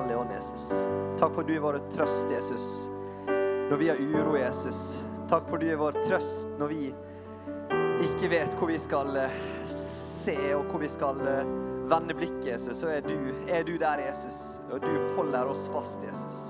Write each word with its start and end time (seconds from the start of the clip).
Hellige 0.00 0.18
Ånd, 0.18 0.32
Jesus. 0.32 0.88
Takk 1.18 1.34
for 1.34 1.44
du 1.44 1.52
er 1.54 1.60
vår 1.60 1.78
trøst, 1.92 2.30
Jesus. 2.32 2.66
Når 3.70 3.76
vi 3.76 3.88
har 3.88 4.00
uro, 4.00 4.36
Jesus. 4.38 5.02
Takk 5.28 5.48
for 5.50 5.60
du 5.60 5.68
er 5.68 5.76
vår 5.76 5.98
trøst 6.02 6.48
når 6.58 6.72
vi 6.72 6.86
ikke 8.00 8.30
vet 8.32 8.56
hvor 8.56 8.70
vi 8.70 8.78
skal 8.80 9.12
eh, 9.20 9.34
se 9.68 10.34
og 10.56 10.70
hvor 10.72 10.80
vi 10.80 10.88
skal 10.88 11.20
eh, 11.28 11.50
vende 11.90 12.16
blikket, 12.16 12.46
Jesus, 12.54 12.80
så 12.80 12.88
er 12.94 13.04
du, 13.04 13.16
er 13.50 13.64
du 13.66 13.74
der, 13.78 14.00
Jesus. 14.06 14.60
Og 14.72 14.80
du 14.80 15.14
holder 15.18 15.50
oss 15.52 15.68
fast, 15.74 16.02
Jesus. 16.06 16.40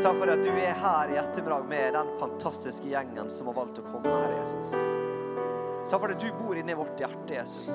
Takk 0.00 0.16
for 0.16 0.32
at 0.32 0.44
du 0.44 0.50
er 0.52 0.76
her 0.80 1.14
i 1.14 1.18
ettermiddag 1.20 1.66
med 1.72 1.96
den 1.96 2.12
fantastiske 2.20 2.88
gjengen 2.92 3.32
som 3.32 3.48
har 3.50 3.58
valgt 3.62 3.80
å 3.80 3.86
komme 3.88 4.12
her, 4.12 4.36
Jesus. 4.42 4.76
Takk 5.90 6.04
for 6.04 6.12
at 6.12 6.22
du 6.22 6.28
bor 6.38 6.58
inni 6.58 6.76
vårt 6.76 7.00
hjerte, 7.00 7.34
Jesus. 7.34 7.72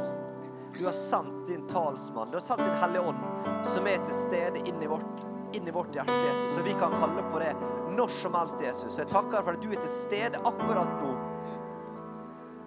Du 0.78 0.86
har 0.86 0.92
sendt 0.92 1.48
din 1.48 1.68
talsmann. 1.68 2.32
Du 2.32 2.36
har 2.36 2.42
sendt 2.42 2.66
din 2.66 2.74
Hellige 2.74 3.02
Ånd, 3.02 3.18
som 3.64 3.88
er 3.88 4.02
til 4.06 4.16
stede 4.16 4.60
inni 4.68 4.88
vårt, 4.88 5.24
inni 5.54 5.72
vårt 5.72 5.96
hjerte, 5.96 6.18
Jesus. 6.28 6.58
Og 6.60 6.66
vi 6.68 6.74
kan 6.74 6.92
kalle 7.00 7.24
på 7.32 7.40
det 7.40 7.54
når 7.96 8.12
som 8.12 8.36
helst, 8.36 8.62
Jesus. 8.62 8.98
Jeg 9.00 9.08
takker 9.12 9.44
for 9.44 9.56
at 9.56 9.64
du 9.64 9.72
er 9.72 9.80
til 9.80 9.92
stede 9.92 10.42
akkurat 10.44 10.92
nå. 11.00 11.14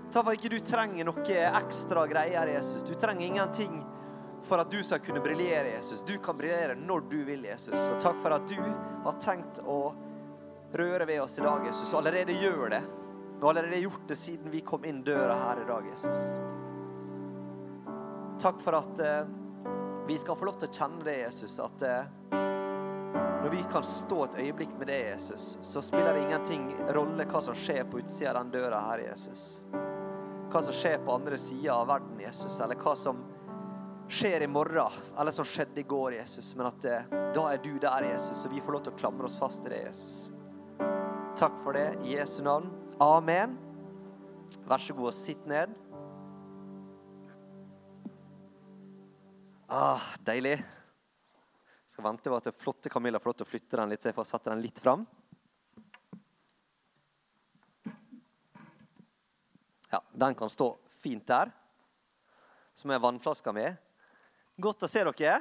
Takk 0.09 0.25
for 0.25 0.33
at 0.33 0.41
ikke 0.41 0.55
du 0.57 0.61
trenger 0.65 1.05
noe 1.05 1.39
ekstra 1.61 2.07
greier, 2.09 2.49
Jesus. 2.55 2.83
Du 2.83 2.95
trenger 2.97 3.27
ingenting 3.27 3.83
for 4.49 4.63
at 4.63 4.71
du 4.71 4.81
skal 4.85 5.03
kunne 5.05 5.21
briljere, 5.21 5.75
Jesus. 5.75 6.03
Du 6.03 6.17
kan 6.19 6.37
briljere 6.37 6.79
når 6.81 7.01
du 7.11 7.19
vil, 7.25 7.45
Jesus. 7.45 7.91
Og 7.93 8.01
takk 8.01 8.17
for 8.23 8.37
at 8.39 8.49
du 8.49 8.61
har 9.05 9.19
tenkt 9.21 9.61
å 9.67 9.93
røre 10.73 11.05
ved 11.09 11.21
oss 11.23 11.37
i 11.39 11.45
dag, 11.45 11.67
Jesus. 11.67 11.93
Og 11.93 12.01
allerede 12.01 12.39
gjør 12.41 12.73
det. 12.73 12.83
Og 13.43 13.51
allerede 13.51 13.83
gjort 13.85 14.09
det 14.09 14.17
siden 14.19 14.51
vi 14.51 14.65
kom 14.67 14.87
inn 14.89 15.05
døra 15.05 15.37
her 15.45 15.61
i 15.63 15.69
dag, 15.69 15.93
Jesus. 15.93 16.23
Takk 18.39 18.61
for 18.63 18.73
at 18.79 19.01
eh, 19.01 19.27
vi 20.07 20.19
skal 20.19 20.37
få 20.39 20.47
lov 20.47 20.59
til 20.61 20.69
å 20.69 20.75
kjenne 20.77 21.03
det, 21.05 21.17
Jesus. 21.25 21.57
At 21.59 21.83
eh, 21.83 22.11
når 23.43 23.51
vi 23.51 23.65
kan 23.73 23.87
stå 23.87 24.21
et 24.25 24.37
øyeblikk 24.45 24.77
med 24.79 24.87
det, 24.93 24.99
Jesus, 25.09 25.57
så 25.61 25.83
spiller 25.83 26.15
det 26.15 26.23
ingenting 26.29 26.69
rolle 26.95 27.27
hva 27.27 27.43
som 27.43 27.57
skjer 27.59 27.83
på 27.91 27.99
utsida 27.99 28.31
av 28.31 28.39
den 28.45 28.53
døra 28.55 28.85
her, 28.93 29.03
Jesus. 29.09 29.43
Hva 30.53 30.63
som 30.63 30.77
skjer 30.77 31.03
på 31.03 31.17
andre 31.19 31.41
sida 31.43 31.81
av 31.81 31.91
verden, 31.91 32.21
Jesus, 32.23 32.61
eller 32.63 32.79
hva 32.79 32.95
som 32.97 33.25
skjer 34.09 34.47
i 34.47 34.51
morgen, 34.51 35.03
eller 35.19 35.35
som 35.35 35.47
skjedde 35.47 35.83
i 35.83 35.87
går, 35.91 36.21
Jesus. 36.21 36.53
Men 36.57 36.71
at 36.71 36.87
eh, 36.87 37.11
da 37.35 37.49
er 37.51 37.61
du 37.65 37.75
der, 37.83 38.07
Jesus, 38.13 38.47
og 38.47 38.55
vi 38.55 38.63
får 38.63 38.79
lov 38.79 38.87
til 38.87 38.95
å 38.95 39.01
klamre 39.03 39.27
oss 39.27 39.39
fast 39.41 39.67
i 39.67 39.75
det, 39.75 39.83
Jesus. 39.89 40.17
Takk 41.39 41.59
for 41.67 41.75
det 41.75 41.91
i 42.07 42.15
Jesu 42.15 42.41
navn. 42.47 42.71
Amen. 43.03 43.59
Vær 44.71 44.79
så 44.83 44.95
god 44.95 45.11
og 45.11 45.19
sitt 45.19 45.43
ned. 45.51 45.75
Ah, 49.69 50.01
deilig. 50.25 50.55
Jeg 50.57 51.93
skal 51.93 52.07
vente 52.07 52.31
på 52.33 52.37
at 52.39 52.47
flotte 52.57 52.89
Camilla 52.89 53.19
får 53.21 53.29
lov 53.29 53.37
til 53.37 53.45
å 53.45 53.51
flytte 53.51 53.77
den 53.77 53.91
litt, 53.93 54.01
så 54.01 54.09
jeg 54.09 54.17
får 54.17 54.29
sette 54.31 54.49
den 54.49 54.63
litt 54.65 54.81
fram. 54.81 55.03
Ja, 59.93 60.01
den 60.25 60.39
kan 60.41 60.49
stå 60.49 60.71
fint 61.05 61.29
der. 61.29 61.53
Må 62.81 62.97
jeg 62.97 63.05
vannflaska 63.05 63.53
mi. 63.53 63.69
Godt 64.57 64.89
å 64.89 64.89
se 64.89 65.05
dere. 65.05 65.37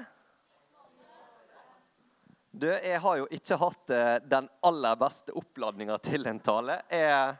Du, 2.52 2.68
jeg 2.68 3.00
har 3.00 3.20
jo 3.24 3.32
ikke 3.32 3.64
hatt 3.64 3.92
eh, 3.96 4.16
den 4.28 4.52
aller 4.68 5.00
beste 5.00 5.40
oppladninga 5.40 6.02
til 6.04 6.28
en 6.28 6.44
tale. 6.44 6.82
Jeg, 6.92 7.36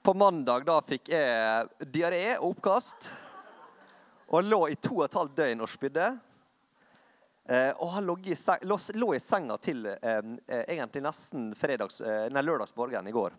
på 0.00 0.16
mandag 0.16 0.64
da 0.64 0.80
fikk 0.88 1.12
jeg 1.12 1.90
diaré 1.90 2.38
og 2.38 2.54
oppkast. 2.54 3.12
Og 4.30 4.46
lå 4.46 4.60
i 4.70 4.76
to 4.78 5.00
og 5.00 5.06
et 5.08 5.16
halvt 5.18 5.38
døgn 5.40 5.64
og 5.64 5.70
spydde. 5.70 6.08
Eh, 7.50 7.70
og 7.82 7.88
han 7.96 8.06
lå 8.06 8.14
i, 8.30 8.36
seng, 8.38 8.62
lå, 8.62 9.08
i 9.16 9.22
senga 9.22 9.56
til 9.58 9.88
eh, 9.90 10.18
eh 10.46 10.64
egentlig 10.76 11.02
nesten 11.02 11.48
fredags, 11.58 11.98
nei, 12.30 12.44
lørdagsmorgen 12.46 13.08
i 13.10 13.14
går. 13.14 13.38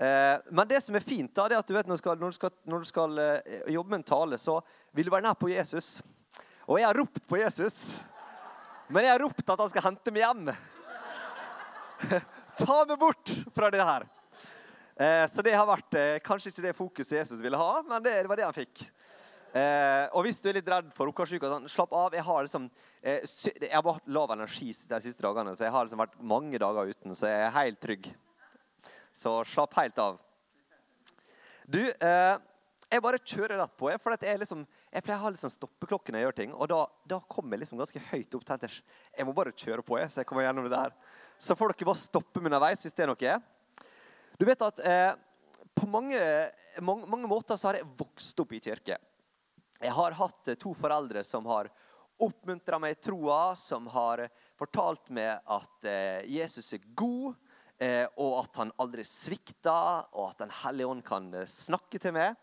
Men 0.00 0.64
det 0.64 0.78
som 0.80 0.94
er 0.96 1.04
fint, 1.04 1.28
da, 1.36 1.44
det 1.44 1.58
er 1.58 1.60
at 1.60 1.68
du 1.68 1.74
vet, 1.76 1.84
når 1.84 1.98
du 1.98 2.00
skal, 2.00 2.16
når 2.16 2.30
du 2.32 2.36
skal, 2.38 2.52
når 2.72 2.80
du 2.80 2.86
skal 2.88 3.18
jobbe 3.68 3.92
med 3.92 3.98
en 3.98 4.06
tale, 4.08 4.38
så 4.40 4.54
vil 4.96 5.04
du 5.04 5.10
være 5.12 5.26
nær 5.26 5.36
på 5.36 5.50
Jesus. 5.52 5.98
Og 6.64 6.78
jeg 6.80 6.86
har 6.88 6.96
ropt 6.96 7.20
på 7.28 7.36
Jesus. 7.36 7.98
Men 8.88 9.04
jeg 9.04 9.12
har 9.12 9.20
ropt 9.20 9.44
at 9.44 9.60
han 9.60 9.68
skal 9.68 9.84
hente 9.90 10.14
meg 10.16 10.24
hjem. 10.24 10.48
Ta 12.62 12.78
meg 12.88 12.96
bort 13.02 13.34
fra 13.52 13.68
det 13.74 13.84
her. 13.84 14.08
så 15.28 15.44
det 15.44 15.52
har 15.52 15.68
vært 15.68 16.00
kanskje 16.24 16.54
ikke 16.54 16.64
det 16.70 16.74
fokuset 16.80 17.18
Jesus 17.20 17.44
ville 17.44 17.60
ha, 17.60 17.84
men 17.84 18.08
det 18.08 18.16
var 18.24 18.40
det 18.40 18.48
han 18.48 18.56
fikk. 18.56 18.86
Eh, 19.50 20.04
og 20.14 20.22
hvis 20.22 20.38
du 20.38 20.46
er 20.46 20.60
litt 20.60 20.68
redd 20.70 20.90
for 20.94 21.10
oppkastsyke, 21.10 21.48
sånn, 21.50 21.66
slapp 21.70 21.94
av. 21.96 22.14
Jeg 22.14 22.22
har 22.26 22.44
liksom 22.46 22.68
eh, 23.02 23.24
jeg 23.24 23.72
har 23.74 23.86
hatt 23.86 24.12
lav 24.14 24.34
energi 24.36 24.70
de 24.70 25.00
siste 25.02 25.24
dagene, 25.26 25.56
så 25.58 25.66
jeg 25.66 25.74
har 25.74 25.86
liksom 25.86 26.02
vært 26.04 26.20
mange 26.22 26.60
dager 26.62 26.92
uten. 26.92 27.16
Så 27.18 27.30
jeg 27.30 27.46
er 27.48 27.56
helt 27.56 27.80
trygg. 27.82 28.12
Så 29.16 29.40
slapp 29.50 29.74
helt 29.80 29.98
av. 29.98 30.20
Du, 31.66 31.82
eh, 31.82 32.36
jeg 32.90 33.02
bare 33.02 33.22
kjører 33.22 33.58
rett 33.58 33.74
på. 33.78 33.90
For 34.02 34.14
jeg, 34.18 34.38
liksom, 34.42 34.62
jeg 34.90 35.06
pleier 35.06 35.18
å 35.18 35.24
ha 35.26 35.34
liksom 35.34 35.52
stoppeklokke 35.54 36.14
når 36.14 36.22
jeg 36.22 36.28
gjør 36.28 36.38
ting. 36.42 36.54
Og 36.54 36.70
da, 36.70 36.80
da 37.10 37.20
kommer 37.30 37.56
jeg 37.56 37.64
liksom 37.64 37.82
ganske 37.82 38.04
høyt 38.10 38.38
opp. 38.38 38.46
Til 38.46 38.78
jeg 39.18 39.26
må 39.26 39.34
bare 39.34 39.54
kjøre 39.54 39.86
på, 39.86 39.98
jeg, 39.98 40.14
så 40.14 40.22
jeg 40.22 40.30
kommer 40.30 40.46
gjennom 40.46 40.66
det 40.66 40.76
der. 40.76 40.94
Så 41.40 41.58
får 41.58 41.74
dere 41.74 41.90
bare 41.90 42.04
stoppe 42.04 42.42
meg 42.42 42.52
underveis 42.52 42.86
hvis 42.86 42.94
det 42.94 43.06
er 43.06 43.10
noe. 43.10 43.36
Du 44.38 44.46
vet 44.46 44.62
at 44.64 44.82
eh, 44.86 45.12
på 45.74 45.86
mange, 45.90 46.18
mange, 46.86 47.06
mange 47.10 47.30
måter 47.30 47.58
så 47.58 47.70
har 47.70 47.80
jeg 47.80 47.90
vokst 47.98 48.42
opp 48.42 48.54
i 48.54 48.62
kirke. 48.62 48.98
Jeg 49.80 49.94
har 49.96 50.12
hatt 50.18 50.48
eh, 50.52 50.58
to 50.60 50.74
foreldre 50.76 51.22
som 51.24 51.46
har 51.48 51.70
oppmuntra 52.20 52.76
meg 52.82 52.92
i 52.92 53.00
troa, 53.00 53.54
som 53.56 53.86
har 53.94 54.26
fortalt 54.60 55.08
meg 55.16 55.40
at 55.48 55.86
eh, 55.88 56.26
Jesus 56.28 56.74
er 56.76 56.84
god, 56.92 57.38
eh, 57.80 58.04
og 58.20 58.42
at 58.42 58.60
han 58.60 58.72
aldri 58.84 59.06
svikter, 59.08 60.04
og 60.12 60.26
at 60.26 60.42
Den 60.42 60.52
hellige 60.60 60.90
ånd 60.92 61.04
kan 61.06 61.30
snakke 61.48 62.00
til 62.00 62.16
meg. 62.16 62.36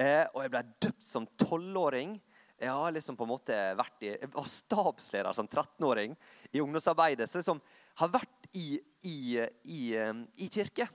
Og 0.00 0.38
jeg 0.40 0.52
ble 0.54 0.60
døpt 0.80 1.04
som 1.04 1.26
tolvåring. 1.36 2.14
Jeg 2.56 2.72
har 2.72 2.92
liksom 2.94 3.18
på 3.18 3.26
en 3.26 3.32
måte 3.34 3.56
vært 3.76 4.06
i, 4.06 4.14
jeg 4.14 4.30
var 4.32 4.46
stabsleder 4.48 5.36
som 5.36 5.44
13-åring 5.44 6.14
i 6.56 6.62
ungdomsarbeidet. 6.62 7.26
Så 7.28 7.42
liksom 7.42 7.60
har 8.00 8.12
vært 8.14 8.48
i, 8.56 8.78
i, 9.10 9.18
i, 9.68 9.80
i 10.40 10.48
kirke. 10.48 10.86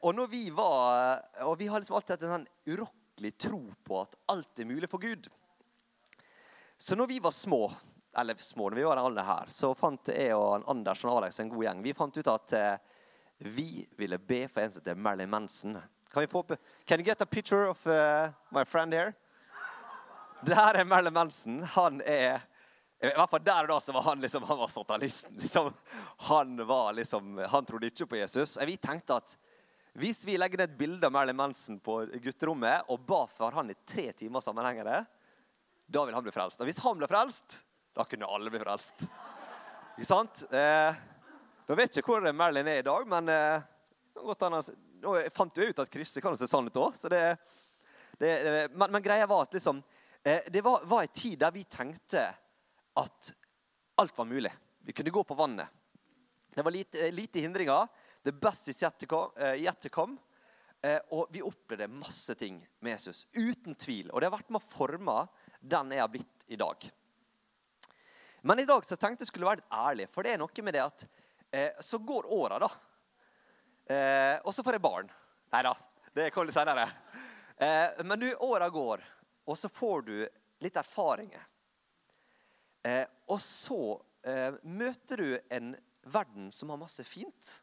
og 0.00 0.16
når 0.16 0.32
vi 0.32 0.42
var, 0.56 1.20
og 1.44 1.58
vi 1.60 1.68
har 1.68 1.82
liksom 1.82 1.98
alltid 1.98 2.16
hatt 2.16 2.24
en 2.24 2.34
sånn 2.38 2.48
urokk 2.72 2.99
virkelig 3.20 3.38
tro 3.38 3.74
på 3.84 4.00
at 4.00 4.14
alt 4.26 4.58
er 4.58 4.64
mulig 4.64 4.88
for 4.90 4.98
Gud. 4.98 5.28
Så 6.78 6.96
når 6.96 7.06
vi 7.06 7.18
var 7.20 7.30
små, 7.30 7.72
eller 8.16 8.34
små, 8.34 8.70
når 8.70 8.76
vi 8.76 8.84
var 8.84 8.96
alle 8.96 9.22
her, 9.22 9.46
så 9.48 9.74
fant 9.74 10.08
jeg 10.08 10.34
og 10.34 10.64
Anders 10.68 11.04
og 11.04 11.18
Alex 11.18 11.40
en 11.40 11.50
god 11.52 11.64
gjeng. 11.64 11.82
Vi 11.84 11.94
fant 11.94 12.16
ut 12.16 12.30
at 12.32 12.52
eh, 12.56 12.76
vi 13.38 13.86
ville 13.96 14.18
be 14.18 14.46
for 14.48 14.62
en 14.62 14.72
som 14.72 14.80
heter 14.80 14.96
Marilyn 14.96 15.30
Manson. 15.30 15.76
Kan 16.10 16.20
vi 16.24 16.30
få 16.30 16.40
opp 16.40 16.56
Can 16.86 17.00
you 17.00 17.04
get 17.04 17.20
a 17.20 17.26
picture 17.26 17.68
of 17.68 17.86
uh, 17.86 18.32
my 18.50 18.64
friend 18.64 18.94
here? 18.94 19.12
Der 20.46 20.80
er 20.80 20.84
Marilyn 20.84 21.12
Manson. 21.12 21.62
Han 21.62 22.00
er 22.00 22.40
i 23.00 23.12
hvert 23.16 23.30
fall 23.30 23.44
Der 23.44 23.62
og 23.64 23.68
da 23.68 23.78
så 23.80 23.92
var 23.92 24.02
han 24.02 24.20
liksom, 24.20 24.42
han 24.48 24.58
var 24.58 24.68
satanisten. 24.68 25.36
Liksom. 25.36 25.72
Han, 26.16 26.56
var 26.66 26.92
liksom, 26.92 27.38
han 27.38 27.66
trodde 27.66 27.86
ikke 27.86 28.06
på 28.06 28.16
Jesus. 28.16 28.58
Vi 28.66 28.76
tenkte 28.76 29.20
at 29.20 29.36
hvis 29.98 30.22
vi 30.26 30.36
legger 30.38 30.60
ned 30.60 30.70
et 30.70 30.78
bilde 30.78 31.06
av 31.06 31.12
Marilyn 31.14 31.38
Manson 31.40 31.80
på 31.82 32.04
gutterommet 32.22 32.90
og 32.92 33.02
ba 33.06 33.24
for 33.30 33.56
han 33.58 33.72
i 33.72 33.78
tre 33.86 34.10
timer 34.16 34.42
sammenhengende, 34.44 35.02
da 35.90 36.04
vil 36.06 36.14
han 36.14 36.22
bli 36.22 36.34
frelst. 36.34 36.60
Og 36.62 36.68
hvis 36.68 36.78
han 36.84 36.98
ble 37.00 37.08
frelst, 37.10 37.60
da 37.96 38.06
kunne 38.06 38.28
alle 38.30 38.52
bli 38.52 38.60
frelst. 38.62 39.02
Ikke 39.96 40.06
sant? 40.06 40.44
Eh, 40.54 41.00
vet 41.74 41.98
ikke 41.98 42.14
hvor 42.14 42.30
Marilyn 42.30 42.70
er 42.70 42.84
i 42.84 42.86
dag, 42.86 43.08
men 43.10 43.32
eh, 43.34 43.66
nå 44.20 45.16
fant 45.34 45.58
jo 45.58 45.66
ut 45.66 45.82
at 45.82 45.90
krysset 45.90 46.22
kan 46.22 46.38
se 46.38 46.48
sånn 46.50 46.70
ut 46.70 46.78
òg. 46.78 47.02
Men, 48.20 48.86
men, 48.86 49.02
greia 49.02 49.26
var 49.26 49.46
at 49.46 49.58
liksom, 49.58 49.82
eh, 50.22 50.46
det 50.52 50.62
var, 50.64 50.86
var 50.86 51.06
en 51.06 51.14
tid 51.14 51.38
der 51.40 51.54
vi 51.54 51.64
tenkte 51.64 52.28
at 53.00 53.32
alt 54.00 54.16
var 54.16 54.28
mulig. 54.28 54.52
Vi 54.86 54.94
kunne 54.94 55.10
gå 55.10 55.24
på 55.24 55.36
vannet. 55.38 55.68
Det 56.54 56.62
var 56.62 56.74
lite, 56.74 57.10
lite 57.14 57.42
hindringer. 57.42 57.86
The 58.22 58.32
beste 58.36 58.72
i 58.72 59.66
etterkom. 59.66 60.18
Og 61.12 61.28
vi 61.32 61.42
opplevde 61.44 61.88
masse 61.92 62.34
ting 62.40 62.58
med 62.80 62.94
Jesus. 62.94 63.26
Uten 63.36 63.74
tvil. 63.74 64.10
Og 64.10 64.20
det 64.20 64.28
har 64.28 64.36
vært 64.36 64.52
med 64.52 64.60
å 64.60 64.70
forme 64.72 65.16
den 65.60 65.92
jeg 65.92 66.00
har 66.00 66.12
blitt 66.12 66.44
i 66.48 66.56
dag. 66.60 66.90
Men 68.42 68.58
i 68.58 68.64
dag 68.64 68.84
så 68.86 68.96
tenkte 68.96 69.24
jeg 69.24 69.32
skulle 69.32 69.48
være 69.48 69.60
litt 69.60 69.74
ærlig, 69.76 70.06
for 70.12 70.24
det 70.24 70.32
er 70.32 70.40
noe 70.40 70.64
med 70.64 70.74
det 70.76 70.84
at 70.84 71.04
eh, 71.52 71.82
så 71.84 71.98
går 71.98 72.28
åra, 72.32 72.60
da. 72.62 72.70
Eh, 73.90 74.36
og 74.44 74.54
så 74.54 74.64
får 74.64 74.78
jeg 74.78 74.84
barn. 74.84 75.10
Nei 75.52 75.62
da, 75.66 75.74
det 76.16 76.30
kommer 76.32 76.48
litt 76.48 76.56
senere. 76.56 76.86
Eh, 77.60 78.00
men 78.06 78.22
du, 78.22 78.28
åra 78.46 78.70
går, 78.72 79.04
og 79.44 79.58
så 79.58 79.68
får 79.68 80.06
du 80.08 80.14
litt 80.64 80.78
erfaringer. 80.80 81.44
Eh, 82.88 83.04
og 83.28 83.42
så 83.44 83.80
eh, 84.24 84.56
møter 84.64 85.20
du 85.20 85.34
en 85.52 85.74
verden 86.08 86.48
som 86.56 86.72
har 86.72 86.80
masse 86.80 87.04
fint. 87.04 87.58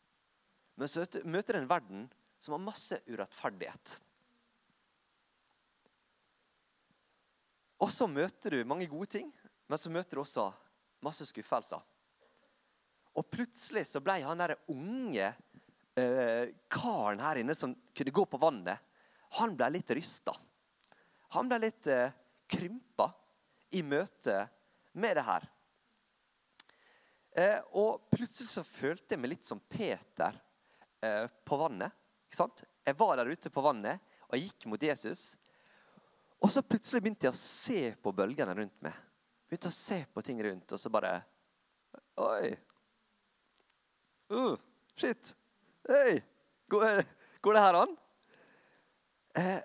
Men 0.77 0.89
så 0.91 1.05
møter 1.25 1.57
en 1.57 1.69
verden 1.69 2.05
som 2.39 2.53
har 2.53 2.61
masse 2.61 2.99
urettferdighet. 3.09 3.97
Og 7.81 7.91
så 7.93 8.07
møter 8.09 8.57
du 8.57 8.69
mange 8.69 8.89
gode 8.89 9.09
ting, 9.17 9.33
Men 9.67 9.75
så 9.75 9.89
møter 9.91 10.15
du 10.15 10.21
også 10.21 10.45
masse 11.03 11.25
skuffelser. 11.27 11.81
Og 13.19 13.25
plutselig 13.27 13.81
så 13.89 13.99
ble 13.99 14.21
han 14.23 14.39
der 14.39 14.53
unge 14.71 15.25
eh, 15.27 16.53
karen 16.71 17.19
her 17.19 17.41
inne 17.41 17.55
som 17.57 17.73
kunne 17.91 18.13
gå 18.15 18.23
på 18.31 18.39
vannet, 18.39 18.79
han 19.41 19.57
ble 19.59 19.73
litt 19.75 19.91
rysta. 19.91 20.31
Han 21.35 21.51
ble 21.51 21.59
litt 21.65 21.89
eh, 21.91 22.15
krympa 22.47 23.09
i 23.75 23.83
møte 23.83 24.39
med 24.95 25.19
det 25.19 25.25
her. 25.27 25.49
Eh, 27.37 27.59
og 27.75 28.07
plutselig 28.13 28.53
så 28.53 28.63
følte 28.63 29.17
jeg 29.17 29.21
meg 29.21 29.35
litt 29.35 29.49
som 29.51 29.59
Peter 29.59 30.39
eh, 31.01 31.25
på 31.45 31.57
vannet. 31.59 31.93
Ikke 32.27 32.39
sant? 32.39 32.63
Jeg 32.85 32.97
var 32.99 33.17
der 33.19 33.29
ute 33.31 33.51
på 33.53 33.63
vannet, 33.63 34.03
og 34.27 34.37
jeg 34.37 34.49
gikk 34.49 34.67
mot 34.71 34.83
Jesus. 34.83 35.31
Og 36.43 36.51
så 36.53 36.63
plutselig 36.65 37.01
begynte 37.03 37.27
jeg 37.27 37.33
å 37.33 37.39
se 37.39 37.81
på 38.03 38.13
bølgene 38.15 38.55
rundt 38.57 38.77
meg. 38.85 38.95
Begynte 39.47 39.71
å 39.71 39.77
se 39.77 40.01
på 40.13 40.23
ting 40.25 40.41
rundt, 40.43 40.71
og 40.71 40.81
så 40.81 40.91
bare 40.93 41.17
Oi! 42.17 42.49
Uh, 44.33 44.57
shit! 44.97 45.31
Hei! 45.87 46.17
Går, 46.67 47.03
går, 47.41 47.55
det 47.55 47.63
her 47.63 47.77
an? 47.79 47.93
Eh, 49.39 49.59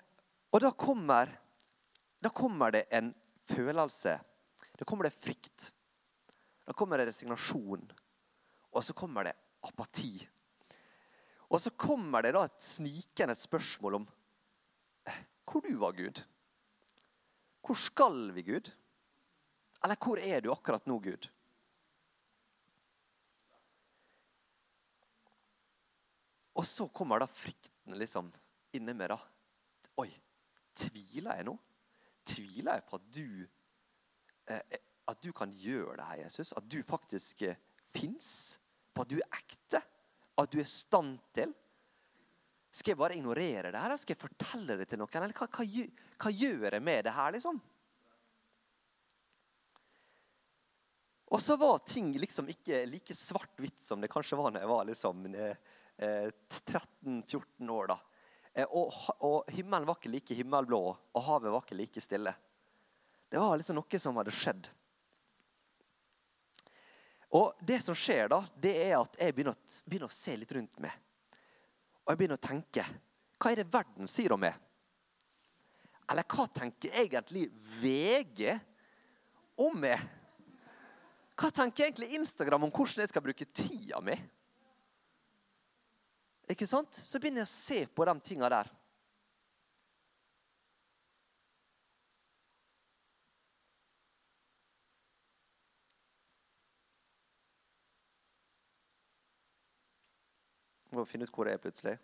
og 0.55 0.61
da 0.62 0.70
kommer, 0.78 1.32
da 2.23 2.31
kommer 2.31 2.75
det 2.76 2.85
en 2.94 3.11
følelse. 3.50 4.14
Da 4.78 4.87
kommer 4.87 5.08
det 5.08 5.17
frykt. 5.17 5.73
Da 6.69 6.76
kommer 6.76 7.00
det 7.00 7.08
resignasjon. 7.11 7.88
Og 8.70 8.85
så 8.87 8.94
kommer 8.94 9.26
det 9.26 9.35
apati. 9.67 10.14
Og 11.52 11.60
så 11.60 11.72
kommer 11.76 12.25
det 12.25 12.32
da 12.32 12.46
et 12.49 12.64
snikende 12.64 13.34
spørsmål 13.37 14.00
om 14.00 14.06
eh, 15.08 15.19
hvor 15.44 15.60
du 15.60 15.75
var, 15.76 15.93
Gud. 15.93 16.22
Hvor 17.60 17.76
skal 17.76 18.31
vi, 18.32 18.46
Gud? 18.46 18.70
Eller 19.84 19.99
hvor 20.00 20.16
er 20.16 20.40
du 20.40 20.49
akkurat 20.52 20.87
nå, 20.88 20.96
Gud? 21.04 21.28
Og 26.56 26.66
så 26.69 26.87
kommer 26.88 27.20
da 27.20 27.28
frykten 27.28 27.99
liksom 28.00 28.32
inni 28.76 28.94
meg. 28.96 29.12
da. 29.12 29.19
Oi, 30.00 30.08
tviler 30.78 31.37
jeg 31.37 31.49
nå? 31.49 31.56
Tviler 32.28 32.78
jeg 32.78 32.88
på 32.88 32.96
at 32.96 33.06
du, 33.12 33.46
eh, 34.49 34.81
at 35.08 35.25
du 35.25 35.32
kan 35.37 35.52
gjøre 35.52 35.99
det 36.00 36.08
her, 36.08 36.25
Jesus? 36.25 36.56
At 36.56 36.64
du 36.64 36.81
faktisk 36.87 37.43
eh, 37.44 37.60
fins? 37.93 38.60
På 38.94 39.04
at 39.04 39.12
du 39.12 39.19
er 39.20 39.40
ekte? 39.43 39.82
At 40.40 40.52
du 40.52 40.61
er 40.61 40.67
i 40.67 40.70
stand 40.70 41.19
til? 41.34 41.52
Skal 42.73 42.94
jeg 42.94 43.00
bare 43.02 43.19
ignorere 43.19 43.69
det 43.69 43.81
her, 43.81 43.90
eller 43.90 44.00
skal 44.00 44.14
jeg 44.14 44.23
fortelle 44.23 44.79
det 44.81 44.88
til 44.88 45.00
noen? 45.02 45.12
Eller 45.19 45.37
hva, 45.37 45.49
hva, 45.50 45.84
hva 46.25 46.32
gjør 46.32 46.73
jeg 46.73 46.84
med 46.84 47.05
det 47.05 47.12
her, 47.12 47.34
liksom? 47.37 47.61
Og 51.32 51.40
så 51.40 51.56
var 51.56 51.79
ting 51.88 52.11
liksom 52.20 52.49
ikke 52.52 52.82
like 52.88 53.14
svart-hvitt 53.17 53.81
som 53.81 54.00
det 54.00 54.11
kanskje 54.12 54.37
var 54.37 54.52
når 54.52 54.64
jeg 54.64 54.69
var 54.69 54.88
liksom 54.88 55.23
eh, 55.32 55.69
13-14 55.96 57.70
år. 57.73 57.93
da. 57.94 57.99
Eh, 58.52 58.69
og, 58.69 58.93
og, 59.25 59.52
himmelen 59.52 59.88
var 59.88 59.96
ikke 59.96 60.12
like 60.12 60.37
himmelblå, 60.37 60.81
og 60.93 61.25
havet 61.28 61.55
var 61.55 61.64
ikke 61.64 61.78
like 61.78 62.05
stille. 62.05 62.35
Det 63.32 63.40
var 63.40 63.56
liksom 63.56 63.78
noe 63.81 64.00
som 64.00 64.20
hadde 64.20 64.35
skjedd. 64.37 64.69
Og 67.32 67.56
det 67.64 67.79
som 67.81 67.96
skjer 67.96 68.29
da, 68.29 68.43
det 68.61 68.75
er 68.84 68.99
at 68.99 69.17
jeg 69.17 69.34
begynner 69.34 69.56
begynner 69.88 70.11
å 70.11 70.14
se 70.14 70.34
litt 70.37 70.52
rundt 70.52 70.82
meg. 70.84 70.93
Og 72.02 72.12
jeg 72.12 72.20
begynner 72.20 72.40
å 72.40 72.44
tenke 72.44 72.84
Hva 73.38 73.52
er 73.52 73.62
det 73.62 73.73
verden 73.73 74.11
sier 74.11 74.34
om 74.34 74.43
meg? 74.43 74.58
Eller 76.12 76.26
hva 76.29 76.44
tenker 76.52 76.93
egentlig 77.00 77.46
VG 77.81 78.52
om 79.64 79.79
meg? 79.81 80.02
Hva 81.38 81.49
tenker 81.55 81.87
egentlig 81.87 82.12
Instagram 82.19 82.67
om 82.67 82.75
hvordan 82.75 83.02
jeg 83.02 83.11
skal 83.11 83.25
bruke 83.25 83.49
tida 83.49 84.02
mi? 84.05 84.19
Ikke 86.52 86.69
sant? 86.69 86.93
Så 86.93 87.19
begynner 87.19 87.46
jeg 87.46 87.49
å 87.49 87.55
se 87.55 87.81
på 87.88 88.05
de 88.06 88.14
tinga 88.26 88.50
der. 88.52 88.69
Må 101.02 101.08
finne 101.10 101.26
ut 101.26 101.34
hvor 101.34 101.49
det 101.49 101.56
er 101.56 101.62
plutselig. 101.62 101.96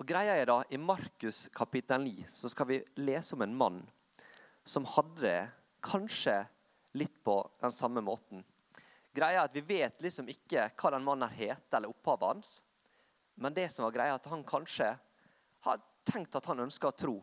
Og 0.00 0.08
greia 0.08 0.34
er 0.34 0.48
da, 0.48 0.56
I 0.74 0.80
Markus 0.80 1.44
kapittel 1.54 2.02
9 2.02 2.24
så 2.32 2.50
skal 2.50 2.66
vi 2.66 2.78
lese 2.98 3.36
om 3.36 3.44
en 3.44 3.54
mann 3.54 3.76
som 4.66 4.88
hadde 4.96 5.20
det 5.22 5.42
kanskje 5.86 6.34
litt 6.98 7.20
på 7.22 7.36
den 7.62 7.70
samme 7.70 8.02
måten. 8.02 8.42
Greia 9.14 9.44
er 9.44 9.46
at 9.46 9.54
Vi 9.54 9.62
vet 9.68 10.02
liksom 10.02 10.26
ikke 10.34 10.66
hva 10.74 10.94
den 10.96 11.06
mannen 11.06 11.30
heter, 11.30 11.78
eller 11.78 11.94
opphavet 11.94 12.32
hans. 12.32 12.52
Men 13.38 13.54
det 13.54 13.68
som 13.70 13.86
var 13.86 13.94
greia 13.94 14.16
er 14.16 14.18
at 14.18 14.28
han 14.32 14.42
kanskje 14.42 14.90
har 15.68 15.86
tenkt 16.10 16.34
at 16.34 16.50
han 16.50 16.66
ønsker 16.66 16.90
å 16.90 16.96
tro. 17.04 17.16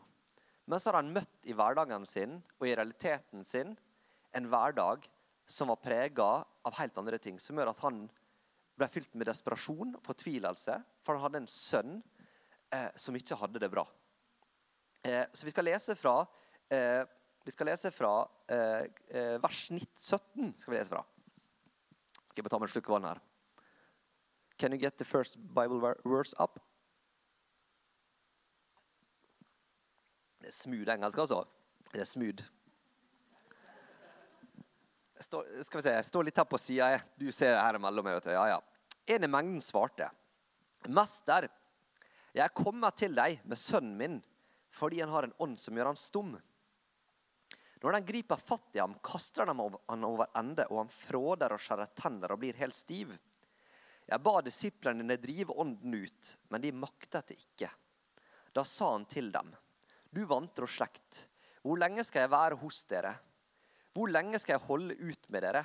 Men 0.63 0.79
så 0.79 0.94
har 0.94 1.01
han 1.01 1.12
møtt 1.12 1.44
i 1.44 1.57
hverdagen 1.57 2.07
sin 2.07 2.39
og 2.56 2.69
i 2.69 2.75
realiteten 2.77 3.44
sin 3.44 3.75
en 4.31 4.47
hverdag 4.47 5.12
som 5.47 5.71
var 5.71 5.79
prega 5.81 6.45
av 6.68 6.78
helt 6.80 6.98
andre 7.00 7.19
ting, 7.22 7.40
som 7.40 7.58
gjør 7.58 7.72
at 7.72 7.84
han 7.86 8.06
ble 8.78 8.90
fylt 8.92 9.14
med 9.18 9.30
desperasjon 9.30 9.96
og 9.98 10.04
fortvilelse, 10.06 10.78
for 11.02 11.18
han 11.18 11.25
hadde 11.25 11.42
en 11.44 11.52
sønn 11.52 11.96
eh, 12.74 12.90
som 13.00 13.16
ikke 13.18 13.38
hadde 13.40 13.62
det 13.64 13.72
bra. 13.74 13.86
Eh, 15.08 15.24
så 15.34 15.48
vi 15.48 15.54
skal 15.54 15.68
lese 15.69 15.96
fra, 15.98 16.19
eh, 16.74 17.04
skal 17.48 17.72
lese 17.72 17.92
fra 17.96 18.12
eh, 18.52 18.86
eh, 19.10 19.38
vers 19.42 19.64
17. 19.72 20.54
skal 20.60 20.74
vi 20.74 20.78
lese 20.78 20.94
fra. 20.94 21.04
Skal 22.28 22.42
jeg 22.42 22.48
bare 22.48 22.54
ta 22.54 22.62
med 22.62 22.70
en 22.70 22.75
slurk 22.75 22.92
vann 22.92 23.10
her. 23.10 23.24
Can 24.58 24.74
you 24.74 24.81
get 24.81 24.98
the 24.98 25.06
first 25.06 25.38
Bible 25.38 25.80
verse 26.06 26.36
up? 26.40 26.60
Det 30.42 30.48
er 30.48 30.52
smooth 30.52 30.94
engelsk, 30.94 31.18
altså. 31.18 31.44
Det 31.94 32.02
er 32.02 32.06
smooth. 32.06 32.46
Står, 35.19 35.48
skal 35.66 35.80
vi 35.80 35.84
se, 35.88 35.94
jeg 35.96 36.06
står 36.06 36.28
litt 36.28 36.38
her 36.38 36.46
på 36.50 36.60
sida. 36.62 36.90
Du 37.18 37.30
ser 37.31 37.56
det 37.56 37.62
her 37.64 37.80
imellom. 37.80 38.10
Ja, 38.25 38.44
ja. 38.54 38.58
En 39.08 39.24
i 39.24 39.30
mengden 39.31 39.62
svarte. 39.64 40.10
Mester, 40.94 41.48
jeg 42.36 42.44
er 42.46 42.54
kommet 42.54 43.00
til 43.00 43.16
deg 43.18 43.40
med 43.48 43.60
sønnen 43.60 43.96
min 43.98 44.19
fordi 44.78 45.00
han 45.02 45.10
har 45.10 45.25
en 45.25 45.34
ånd 45.42 45.56
som 45.58 45.78
gjør 45.78 45.90
han 45.90 45.98
stum. 45.98 46.36
Når 47.81 47.96
den 47.96 48.06
griper 48.06 48.42
fatt 48.42 48.75
i 48.75 48.81
ham, 48.81 48.94
kaster 49.06 49.48
den 49.48 49.58
han 49.58 50.06
over 50.06 50.30
ende, 50.38 50.68
og 50.70 50.84
han 50.84 50.91
fråder 50.91 51.56
og 51.56 51.62
skjærer 51.62 51.94
tenner 51.98 52.34
og 52.34 52.41
blir 52.41 52.60
helt 52.60 52.77
stiv. 52.77 53.13
Jeg 54.08 54.24
ba 54.24 54.36
disiplene 54.46 55.01
dine 55.01 55.18
drive 55.22 55.56
ånden 55.58 55.96
ut, 55.98 56.34
men 56.53 56.62
de 56.63 56.74
maktet 56.75 57.32
det 57.32 57.39
ikke. 57.41 57.72
Da 58.53 58.63
sa 58.68 58.91
han 58.94 59.08
til 59.10 59.32
dem, 59.34 59.50
du 60.13 60.24
vantro 60.30 60.70
slekt, 60.70 61.25
hvor 61.62 61.80
lenge 61.82 62.06
skal 62.08 62.25
jeg 62.25 62.34
være 62.34 62.60
hos 62.62 62.84
dere? 62.89 63.15
Hvor 63.98 64.12
lenge 64.13 64.38
skal 64.38 64.60
jeg 64.60 64.68
holde 64.68 64.94
ut 64.94 65.24
med 65.34 65.42
dere? 65.42 65.63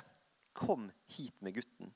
Kom 0.57 0.87
hit 1.13 1.35
med 1.45 1.53
gutten. 1.53 1.91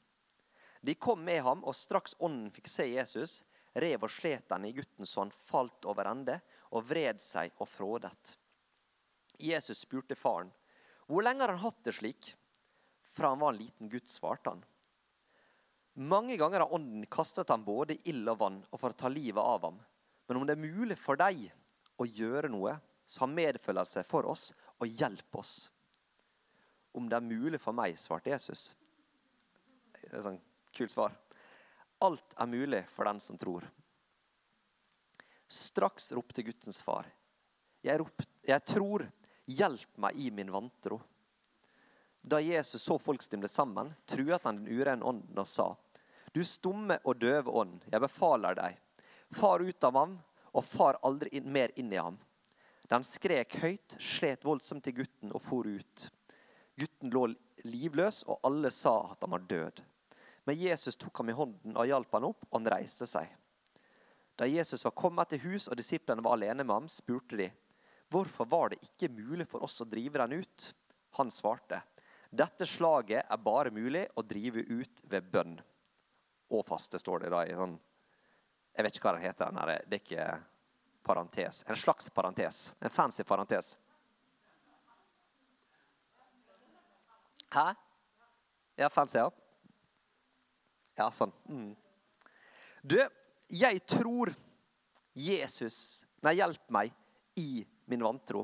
De 0.86 0.94
kom 0.94 1.24
med 1.25 1.41
ham, 1.41 1.63
og 1.65 1.74
straks 1.74 2.13
ånden 2.22 2.51
fikk 2.53 2.67
se 2.70 2.86
Jesus, 2.91 3.39
rev 3.74 4.03
og 4.06 4.12
slet 4.13 4.46
den 4.51 4.67
i 4.70 4.74
gutten 4.77 5.10
så 5.10 5.24
han 5.24 5.32
falt 5.34 5.88
over 5.89 6.06
ende 6.12 6.36
og 6.70 6.86
vred 6.91 7.17
seg 7.25 7.56
og 7.58 7.65
frådet. 7.72 8.36
Jesus 9.41 9.82
spurte 9.82 10.13
faren, 10.15 10.51
'Hvor 11.08 11.24
lenge 11.24 11.41
har 11.41 11.50
han 11.56 11.63
hatt 11.65 11.84
det 11.84 11.96
slik?' 11.98 12.36
Fra 13.10 13.29
han 13.29 13.39
var 13.39 13.53
en 13.53 13.58
liten 13.58 13.89
gutt, 13.89 14.10
svarte 14.10 14.50
han. 14.50 14.63
Mange 15.96 16.38
ganger 16.38 16.60
har 16.60 16.74
ånden 16.74 17.06
kastet 17.10 17.50
ham 17.50 17.63
både 17.65 17.96
i 17.96 18.12
ild 18.12 18.29
og 18.29 18.38
vann 18.38 18.60
og 18.72 18.79
for 18.79 18.94
å 18.94 18.98
ta 18.98 19.10
livet 19.10 19.41
av 19.41 19.62
ham. 19.63 19.79
Men 20.27 20.38
om 20.38 20.46
det 20.46 20.53
er 20.53 20.70
mulig 20.70 20.98
for 20.98 21.15
deg 21.15 21.51
å 21.98 22.06
gjøre 22.06 22.50
noe, 22.50 22.77
så 23.06 23.25
ha 23.25 23.27
medfølelse 23.27 24.03
for 24.06 24.29
oss 24.29 24.53
og 24.77 24.86
hjelp 24.88 25.36
oss 25.36 25.72
om 26.98 27.08
det 27.10 27.18
er 27.18 27.25
mulig 27.25 27.60
for 27.62 27.75
meg, 27.77 27.98
svarte 28.00 28.32
Jesus. 28.34 28.72
Det 30.01 30.10
er 30.10 30.20
et 30.20 30.25
sånn 30.25 30.39
kult 30.75 30.94
svar. 30.94 31.16
Alt 32.04 32.36
er 32.38 32.50
mulig 32.50 32.84
for 32.94 33.10
den 33.10 33.20
som 33.24 33.38
tror. 33.39 33.66
Straks 35.48 36.12
ropte 36.18 36.44
guttens 36.46 36.82
far. 36.84 37.08
Jeg, 37.86 38.01
rop, 38.01 38.25
jeg 38.46 38.66
tror, 38.68 39.06
hjelp 39.48 40.01
meg 40.04 40.18
i 40.20 40.32
min 40.34 40.51
vantro. 40.51 41.00
Da 42.22 42.42
Jesus 42.44 42.84
så 42.84 42.98
folk 43.00 43.24
stimle 43.24 43.48
sammen, 43.48 43.94
truet 44.06 44.44
han 44.44 44.60
den 44.60 44.68
urene 44.68 45.06
ånden 45.06 45.39
og 45.39 45.48
sa, 45.48 45.70
Du 46.34 46.44
stumme 46.44 47.00
og 47.08 47.22
døve 47.22 47.54
ånd, 47.56 47.80
jeg 47.88 48.04
befaler 48.04 48.58
deg, 48.58 48.75
far 49.32 49.63
ut 49.63 49.88
av 49.88 49.96
ham, 49.96 50.18
og 50.51 50.66
far 50.66 51.00
aldri 51.08 51.39
mer 51.42 51.72
inn 51.80 51.94
i 51.94 52.01
ham. 52.01 52.18
Den 52.88 53.04
skrek 53.04 53.56
høyt, 53.62 53.96
slet 54.00 54.46
voldsomt 54.48 54.84
til 54.84 55.00
gutten 55.00 55.32
og 55.36 55.42
for 55.44 55.68
ut. 55.68 56.08
Gutten 56.77 57.12
lå 57.13 57.25
livløs, 57.65 58.24
og 58.29 58.39
alle 58.48 58.72
sa 58.74 58.96
at 59.12 59.24
han 59.25 59.34
var 59.34 59.46
død. 59.50 59.81
Men 60.48 60.60
Jesus 60.62 60.96
tok 60.96 61.19
ham 61.19 61.31
i 61.31 61.36
hånden 61.36 61.75
og 61.75 61.89
hjalp 61.89 62.13
han 62.15 62.29
opp, 62.29 62.46
og 62.48 62.60
han 62.60 62.72
reiste 62.77 63.07
seg. 63.10 63.31
Da 64.38 64.46
Jesus 64.46 64.86
var 64.86 64.93
kommet 64.93 65.31
til 65.34 65.41
hus 65.48 65.65
og 65.67 65.79
disiplene 65.79 66.22
var 66.24 66.38
alene 66.38 66.63
med 66.63 66.75
ham, 66.75 66.89
spurte 66.91 67.39
de, 67.39 67.50
Hvorfor 68.07 68.48
var 68.48 68.69
det 68.72 68.86
ikke 68.86 69.10
mulig 69.12 69.48
for 69.50 69.65
oss 69.65 69.81
å 69.84 69.88
drive 69.89 70.22
den 70.22 70.38
ut? 70.39 70.67
Han 71.17 71.34
svarte, 71.34 71.81
dette 72.29 72.67
slaget 72.69 73.25
er 73.25 73.41
bare 73.43 73.72
mulig 73.74 74.05
å 74.15 74.24
drive 74.24 74.63
ut 74.67 75.01
ved 75.03 75.27
bønn. 75.31 75.57
Og 76.53 76.63
faste, 76.67 77.00
står 77.00 77.25
det 77.25 77.31
da 77.34 77.41
i 77.43 77.55
sånn 77.55 77.75
Jeg 78.77 78.86
vet 78.86 78.98
ikke 79.00 79.10
hva 79.10 79.15
den 79.17 79.25
heter. 79.25 79.51
Den 79.51 79.60
her, 79.60 79.72
det 79.84 79.98
er 79.98 80.03
ikke 80.03 80.27
parentes. 81.03 81.63
En 81.67 81.79
slags 81.79 82.10
parentes. 82.13 82.74
En 82.79 82.93
fancy 82.93 83.25
parentes. 83.27 83.74
Hæ? 87.54 87.74
Ja, 88.75 88.89
fans, 88.89 89.16
ja. 89.16 89.30
Ja, 90.98 91.12
sånn. 91.13 91.32
Mm. 91.50 91.72
Du, 92.82 92.98
jeg 93.50 93.82
tror 93.86 94.34
Jesus 95.18 96.04
Nei, 96.25 96.34
hjelp 96.39 96.72
meg 96.74 96.94
i 97.38 97.62
min 97.86 98.01
vantro. 98.01 98.42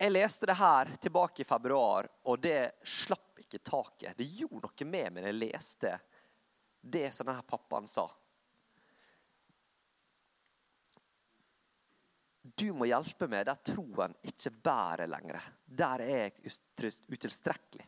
Jeg 0.00 0.12
leste 0.14 0.46
det 0.46 0.54
her 0.56 0.92
tilbake 1.02 1.42
i 1.42 1.44
februar, 1.44 2.06
og 2.30 2.38
det 2.40 2.78
slapp 2.86 3.40
ikke 3.42 3.58
taket. 3.58 4.14
Det 4.16 4.28
gjorde 4.38 4.68
noe 4.68 4.86
med 4.86 5.10
meg 5.10 5.18
når 5.18 5.28
jeg 5.32 5.38
leste 5.40 5.92
det 6.80 7.08
som 7.12 7.26
denne 7.26 7.42
pappaen 7.44 7.90
sa. 7.90 8.06
Du 12.60 12.68
må 12.76 12.90
hjelpe 12.90 13.28
meg 13.30 13.46
der 13.48 13.60
troen 13.64 14.12
ikke 14.26 14.52
bærer 14.52 15.08
lenger. 15.08 15.40
Der 15.64 16.02
er 16.04 16.26
jeg 16.26 16.52
utilstrekkelig. 17.08 17.86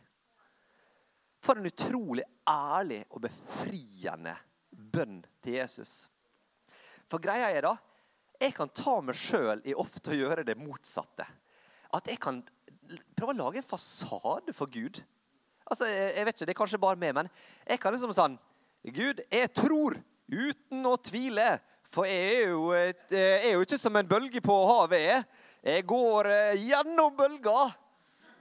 For 1.43 1.59
en 1.59 1.69
utrolig 1.69 2.25
ærlig 2.49 3.03
og 3.11 3.25
befriende 3.27 4.35
bønn 4.71 5.21
til 5.43 5.59
Jesus. 5.59 6.07
For 7.11 7.21
greia 7.21 7.51
er 7.53 7.67
da, 7.67 7.75
jeg 8.41 8.55
kan 8.57 8.71
ta 8.73 8.95
meg 9.05 9.19
sjøl 9.19 9.61
i 9.69 9.75
ofte 9.79 10.15
å 10.15 10.19
gjøre 10.19 10.47
det 10.47 10.57
motsatte. 10.59 11.27
At 11.93 12.09
jeg 12.09 12.21
kan 12.23 12.41
prøve 13.19 13.35
å 13.35 13.41
lage 13.43 13.61
en 13.61 13.69
fasade 13.69 14.55
for 14.57 14.71
Gud. 14.73 15.03
Altså, 15.69 15.87
jeg, 15.87 16.25
vet 16.27 16.37
ikke, 16.37 16.47
Det 16.47 16.55
er 16.55 16.61
kanskje 16.63 16.81
bare 16.83 16.99
meg, 16.99 17.13
men 17.15 17.29
jeg 17.67 17.83
kan 17.83 17.95
liksom 17.95 18.15
sånn 18.17 18.39
Gud, 18.83 19.21
jeg 19.31 19.53
tror 19.55 19.95
uten 20.33 20.89
å 20.89 20.97
tvile. 20.99 21.61
For 21.93 22.09
jo, 22.09 22.71
jeg 22.73 22.95
er 23.13 23.51
jo 23.53 23.65
ikke 23.67 23.77
som 23.81 23.97
en 24.01 24.09
bølge 24.09 24.41
på 24.41 24.55
havet. 24.65 25.27
Jeg 25.63 25.85
går 25.85 26.29
eh, 26.33 26.63
gjennom 26.71 27.13
bølga 27.19 27.67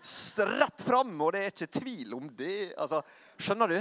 rett 0.01 0.81
fram, 0.81 1.11
og 1.21 1.33
det 1.35 1.41
er 1.41 1.51
ikke 1.51 1.79
tvil 1.79 2.15
om 2.17 2.29
det. 2.37 2.71
Altså, 2.79 3.01
skjønner 3.37 3.73
du? 3.73 3.77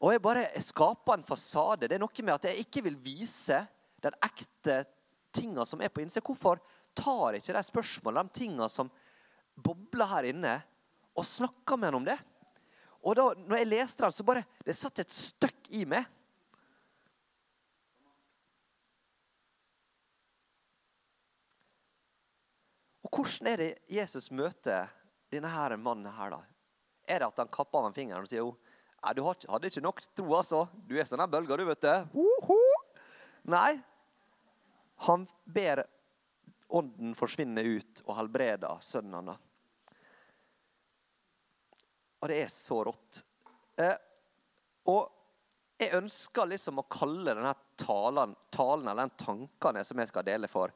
Og 0.00 0.12
jeg 0.14 0.22
bare 0.22 0.46
skaper 0.62 1.16
en 1.16 1.26
fasade. 1.26 1.88
Det 1.88 1.98
er 1.98 2.02
noe 2.02 2.24
med 2.24 2.34
at 2.36 2.48
jeg 2.48 2.62
ikke 2.62 2.84
vil 2.86 2.96
vise 3.02 3.58
den 4.04 4.16
ekte 4.24 4.84
tinga 5.34 5.66
som 5.68 5.82
er 5.82 5.92
på 5.92 6.04
innsida. 6.04 6.24
Hvorfor 6.24 6.62
tar 6.96 7.34
jeg 7.34 7.42
ikke 7.42 7.58
de 7.58 7.66
spørsmålene, 7.66 8.30
de 8.30 8.38
tinga 8.38 8.70
som 8.72 8.90
bobler 9.56 10.12
her 10.14 10.30
inne, 10.30 10.56
og 11.16 11.26
snakker 11.26 11.76
med 11.80 11.90
henne 11.90 12.00
om 12.00 12.06
det? 12.06 12.18
Og 13.06 13.18
da 13.18 13.30
når 13.42 13.60
jeg 13.60 13.72
leste 13.72 14.04
den, 14.04 14.14
så 14.14 14.24
bare 14.26 14.44
Det 14.64 14.74
satt 14.76 15.02
et 15.02 15.12
støkk 15.12 15.74
i 15.74 15.84
meg. 15.88 16.06
Og 23.06 23.20
hvordan 23.20 23.52
er 23.52 23.60
det 23.60 23.72
Jesus 23.92 24.32
møter 24.34 24.90
denne 25.30 25.50
her 25.50 25.76
mannen 25.78 26.10
her, 26.10 26.32
da? 26.34 26.40
Er 27.06 27.22
det 27.22 27.28
at 27.28 27.42
han 27.44 27.52
kapper 27.54 27.78
av 27.78 27.88
ham 27.88 27.94
fingeren 27.94 28.26
og 28.26 28.30
sier 28.30 28.42
jo, 28.42 28.56
du 29.14 29.22
hadde 29.22 29.68
ikke 29.70 29.84
nok 29.84 30.00
tro, 30.18 30.26
altså. 30.34 30.64
Du 30.88 30.96
er 30.98 31.06
sånn 31.06 31.22
en 31.22 31.30
bølge, 31.30 31.54
du, 31.54 31.64
vet 31.68 31.84
du. 31.84 32.18
Uh 32.18 32.48
-huh. 32.48 32.80
Nei. 33.46 33.78
Han 35.06 35.26
ber 35.44 35.84
ånden 36.68 37.14
forsvinne 37.14 37.62
ut 37.62 38.02
og 38.06 38.16
helbreder 38.16 38.80
sønnene. 38.82 39.36
Og 42.20 42.28
det 42.28 42.40
er 42.42 42.48
så 42.50 42.80
rått. 42.84 43.22
Eh, 43.76 43.94
og 44.90 45.12
jeg 45.78 45.94
ønsker 45.94 46.48
liksom 46.48 46.80
å 46.80 46.88
kalle 46.90 47.34
denne 47.36 47.54
talen, 47.76 48.34
talen 48.50 48.88
eller 48.88 49.06
den 49.06 49.16
tankene 49.20 49.84
som 49.84 49.98
jeg 49.98 50.08
skal 50.08 50.24
dele 50.24 50.48
for 50.48 50.72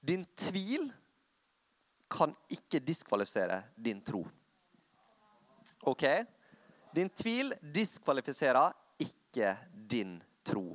Din 0.00 0.24
tvil 0.38 0.92
kan 2.10 2.34
ikke 2.52 2.80
diskvalifisere 2.84 3.62
din 3.76 4.00
tro. 4.04 4.22
OK? 5.88 6.04
Din 6.94 7.10
tvil 7.10 7.52
diskvalifiserer 7.60 8.72
ikke 9.04 9.54
din 9.72 10.16
tro. 10.46 10.72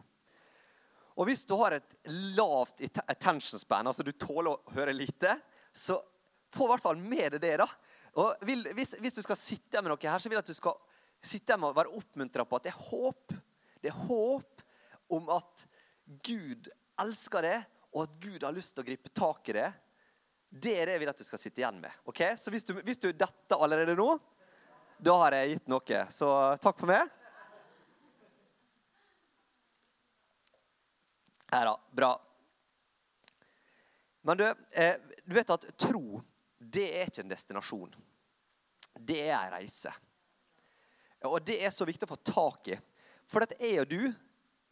Og 1.13 1.27
hvis 1.29 1.43
du 1.45 1.55
har 1.59 1.75
et 1.77 1.97
lavt 2.37 2.81
attention 3.05 3.61
span, 3.61 3.87
altså 3.87 4.05
du 4.05 4.13
tåler 4.17 4.53
å 4.53 4.73
høre 4.77 4.95
lite, 4.95 5.35
så 5.73 5.99
få 6.53 6.67
i 6.67 6.71
hvert 6.73 6.85
fall 6.85 7.01
med 7.01 7.35
deg 7.35 7.41
det. 7.43 7.57
da. 7.61 7.67
Og 8.21 8.45
vil, 8.45 8.65
hvis, 8.77 8.95
hvis, 9.01 9.17
du 9.17 9.21
skal 9.25 9.37
sitte 9.39 9.81
med 9.81 9.93
noe 9.93 10.01
her, 10.01 10.21
så 10.21 10.29
vil 10.29 10.37
jeg 10.37 10.45
at 10.45 10.53
du 10.53 10.57
skal 10.57 10.77
sitte 11.23 11.57
med 11.57 11.71
og 11.71 11.77
være 11.77 11.93
oppmuntra 11.97 12.45
på 12.45 12.59
at 12.59 12.67
det 12.67 12.73
er 12.73 12.81
håp. 12.89 13.35
Det 13.81 13.91
er 13.91 14.01
håp 14.07 14.65
om 15.13 15.29
at 15.33 15.65
Gud 16.25 16.69
elsker 17.01 17.45
det, 17.45 17.57
og 17.93 18.05
at 18.07 18.17
Gud 18.21 18.45
har 18.45 18.55
lyst 18.55 18.73
til 18.75 18.83
å 18.83 18.87
gripe 18.87 19.11
tak 19.13 19.49
i 19.49 19.57
det. 19.57 19.69
Det 20.53 20.75
er 20.77 20.85
det 20.85 20.93
jeg 20.97 21.01
vil 21.01 21.09
at 21.09 21.17
du 21.17 21.25
skal 21.25 21.41
sitte 21.41 21.63
igjen 21.63 21.79
med. 21.81 21.93
ok? 22.05 22.21
Så 22.37 22.51
hvis 22.53 22.67
du, 22.67 22.75
hvis 22.85 23.01
du 23.01 23.09
detter 23.09 23.57
allerede 23.57 23.95
nå, 23.97 24.11
da 25.01 25.15
har 25.23 25.35
jeg 25.39 25.55
gitt 25.55 25.71
noe. 25.73 26.03
Så 26.13 26.29
takk 26.61 26.77
for 26.77 26.91
meg. 26.91 27.09
Her, 31.49 31.65
da. 31.71 31.73
Bra. 31.89 32.11
Men 34.21 34.37
du, 34.37 34.45
eh, 34.77 34.95
du 35.25 35.35
vet 35.35 35.49
at 35.57 35.67
tro, 35.77 36.21
det 36.57 36.85
er 36.99 37.09
ikke 37.09 37.25
en 37.25 37.33
destinasjon. 37.33 37.97
Det 38.93 39.19
er 39.25 39.35
ei 39.39 39.51
reise. 39.57 39.91
Og 41.25 41.41
det 41.41 41.57
er 41.65 41.73
så 41.73 41.85
viktig 41.89 42.05
å 42.05 42.13
få 42.13 42.21
tak 42.29 42.75
i. 42.75 42.77
For 43.25 43.41
at 43.41 43.57
jeg 43.57 43.81
og 43.81 43.89
du, 43.89 44.01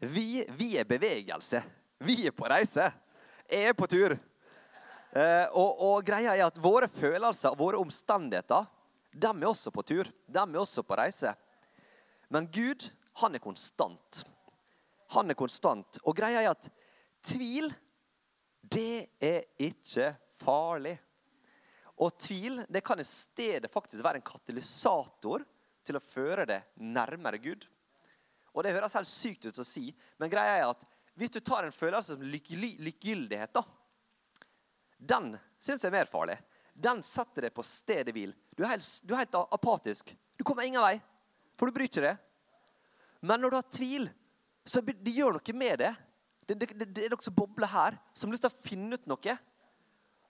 vi, 0.05 0.43
vi 0.55 0.75
er 0.77 0.85
bevegelse. 0.85 1.65
Vi 2.05 2.21
er 2.29 2.37
på 2.37 2.47
reise. 2.53 2.91
Jeg 3.49 3.73
er 3.73 3.77
på 3.77 3.89
tur. 3.89 4.15
Eh, 5.11 5.47
og, 5.59 5.81
og, 5.83 5.97
greia 6.07 6.37
er 6.37 6.45
at 6.45 6.59
våre 6.63 6.87
følelser, 6.87 7.57
våre 7.59 7.79
omstendigheter, 7.81 8.67
de 9.11 9.27
er 9.27 9.47
også 9.49 9.73
på 9.75 9.83
tur. 9.83 10.07
De 10.27 10.39
er 10.39 10.59
også 10.61 10.85
på 10.87 10.95
reise. 10.95 11.33
Men 12.31 12.47
Gud, 12.47 12.87
han 13.19 13.35
er 13.35 13.43
konstant. 13.43 14.21
Han 15.11 15.31
er 15.31 15.39
konstant. 15.39 15.99
Og 16.07 16.15
greia 16.15 16.45
er 16.45 16.53
at 16.53 16.69
tvil, 17.27 17.67
det 18.61 19.17
er 19.19 19.49
ikke 19.59 20.13
farlig. 20.39 20.95
Og 22.01 22.15
tvil 22.15 22.61
det 22.71 22.83
kan 22.85 23.01
i 23.01 23.05
stedet 23.05 23.69
faktisk 23.71 24.03
være 24.05 24.21
en 24.21 24.25
katalysator 24.25 25.43
til 25.85 25.97
å 25.97 26.03
føre 26.03 26.47
det 26.47 26.61
nærmere 26.79 27.41
Gud. 27.43 27.67
Og 28.55 28.63
Det 28.63 28.71
høres 28.75 28.95
helt 28.95 29.11
sykt 29.11 29.45
ut 29.47 29.59
å 29.59 29.67
si, 29.67 29.89
men 30.19 30.31
greia 30.31 30.55
er 30.59 30.71
at 30.71 30.87
hvis 31.19 31.31
du 31.35 31.39
tar 31.43 31.67
en 31.67 31.75
følelse 31.75 32.15
som 32.15 32.23
likegyldighet, 32.23 33.51
da, 33.53 33.63
den 35.01 35.33
syns 35.61 35.83
jeg 35.83 35.89
er 35.89 35.97
mer 35.97 36.09
farlig. 36.09 36.37
Den 36.73 37.01
setter 37.05 37.47
deg 37.47 37.53
på 37.55 37.65
stedet 37.65 38.13
hvil. 38.15 38.33
Du 38.55 38.63
er, 38.63 38.75
helt, 38.75 38.87
du 39.03 39.13
er 39.13 39.23
helt 39.23 39.37
apatisk. 39.41 40.13
Du 40.37 40.45
kommer 40.47 40.65
ingen 40.65 40.81
vei, 40.81 40.95
for 41.57 41.67
du 41.67 41.75
bryr 41.75 41.89
ikke 41.89 42.05
deg. 42.05 42.21
Men 43.21 43.41
når 43.41 43.51
du 43.51 43.57
har 43.59 43.73
tvil, 43.73 44.07
så 44.65 44.81
det 44.81 45.13
gjør 45.13 45.37
noe 45.37 45.57
med 45.57 45.81
det. 45.83 45.91
Det, 46.47 46.57
det, 46.57 46.69
det, 46.73 46.87
det 46.95 47.05
er 47.05 47.13
noe 47.13 47.23
som 47.23 47.35
bobler 47.37 47.69
her, 47.69 47.97
som 48.13 48.29
har 48.29 48.37
lyst 48.37 48.45
til 48.47 48.53
å 48.53 48.63
finne 48.69 48.97
ut 48.97 49.09
noe. 49.09 49.35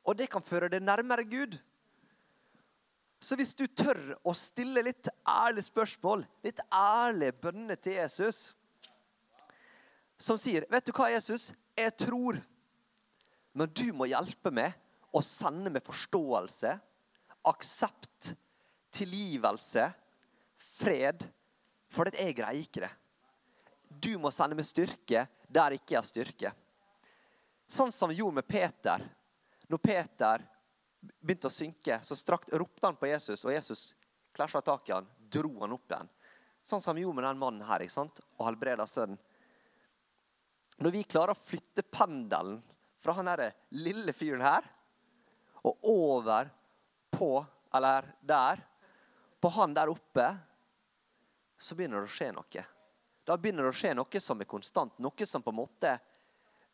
Og 0.08 0.18
det 0.18 0.32
kan 0.32 0.44
føre 0.44 0.70
deg 0.72 0.84
nærmere 0.84 1.28
Gud. 1.30 1.60
Så 3.22 3.38
hvis 3.38 3.54
du 3.54 3.68
tør 3.68 4.00
å 4.26 4.34
stille 4.36 4.82
litt 4.84 5.08
ærlige 5.30 5.68
spørsmål, 5.68 6.24
litt 6.44 6.60
ærlige 6.74 7.38
bønner 7.44 7.78
til 7.78 8.00
Jesus, 8.00 8.56
som 10.18 10.38
sier 10.38 10.66
'Vet 10.70 10.86
du 10.86 10.92
hva, 10.92 11.10
Jesus? 11.10 11.54
Jeg 11.78 11.94
tror 11.98 12.42
men 13.54 13.72
du 13.76 13.92
må 13.94 14.08
hjelpe 14.08 14.52
meg 14.54 14.76
å 15.12 15.22
sende 15.26 15.72
med 15.74 15.84
forståelse, 15.84 16.72
aksept, 17.52 18.32
tilgivelse, 18.96 19.90
fred. 20.62 21.26
For 21.92 22.08
jeg 22.16 22.38
greier 22.38 22.62
ikke 22.62 22.86
det. 22.86 22.92
Du 23.92 24.14
må 24.22 24.32
sende 24.32 24.56
med 24.56 24.68
styrke 24.68 25.26
der 25.52 25.76
ikke 25.76 25.96
jeg 25.96 26.00
har 26.00 26.08
styrke. 26.08 26.54
Sånn 27.68 27.92
som 27.92 28.12
vi 28.12 28.22
gjorde 28.22 28.40
med 28.40 28.48
Peter. 28.48 29.04
Når 29.68 29.80
Peter 29.84 30.46
begynte 31.20 31.50
å 31.50 31.54
synke, 31.54 32.00
så 32.04 32.16
strakt, 32.16 32.52
ropte 32.54 32.88
han 32.88 32.98
på 33.00 33.10
Jesus, 33.10 33.44
og 33.46 33.54
Jesus 33.54 33.92
klasja 34.36 34.62
tak 34.64 34.90
i 34.90 34.96
han, 34.96 35.08
dro 35.32 35.52
han 35.62 35.76
opp 35.76 35.92
igjen. 35.92 36.10
Sånn 36.64 36.84
som 36.84 36.96
vi 36.96 37.04
gjorde 37.04 37.20
med 37.20 37.26
den 37.26 37.40
mannen 37.42 37.68
her 37.68 37.84
ikke 37.84 37.96
sant? 37.96 38.22
og 38.38 38.46
helbreda 38.48 38.86
sønnen. 38.88 39.20
Når 40.82 40.94
vi 40.96 41.04
klarer 41.06 41.36
å 41.36 41.42
flytte 41.42 41.84
pendelen 41.94 42.62
fra 43.02 43.16
han 43.18 43.30
derre 43.32 43.52
lille 43.74 44.14
fyren 44.14 44.44
her 44.46 44.68
og 45.66 45.90
over 45.90 46.50
på 47.12 47.46
Eller 47.74 48.04
der. 48.22 48.60
På 49.40 49.50
han 49.56 49.74
der 49.74 49.90
oppe. 49.90 50.26
Så 51.58 51.76
begynner 51.76 52.02
det 52.02 52.10
å 52.10 52.12
skje 52.12 52.32
noe. 52.36 52.64
Da 53.24 53.38
begynner 53.38 53.64
det 53.64 53.72
å 53.72 53.78
skje 53.80 53.94
noe 53.96 54.20
som 54.20 54.42
er 54.44 54.50
konstant. 54.50 54.98
Noe 55.00 55.28
som 55.30 55.44
på 55.46 55.54
en 55.54 55.60
måte 55.62 55.94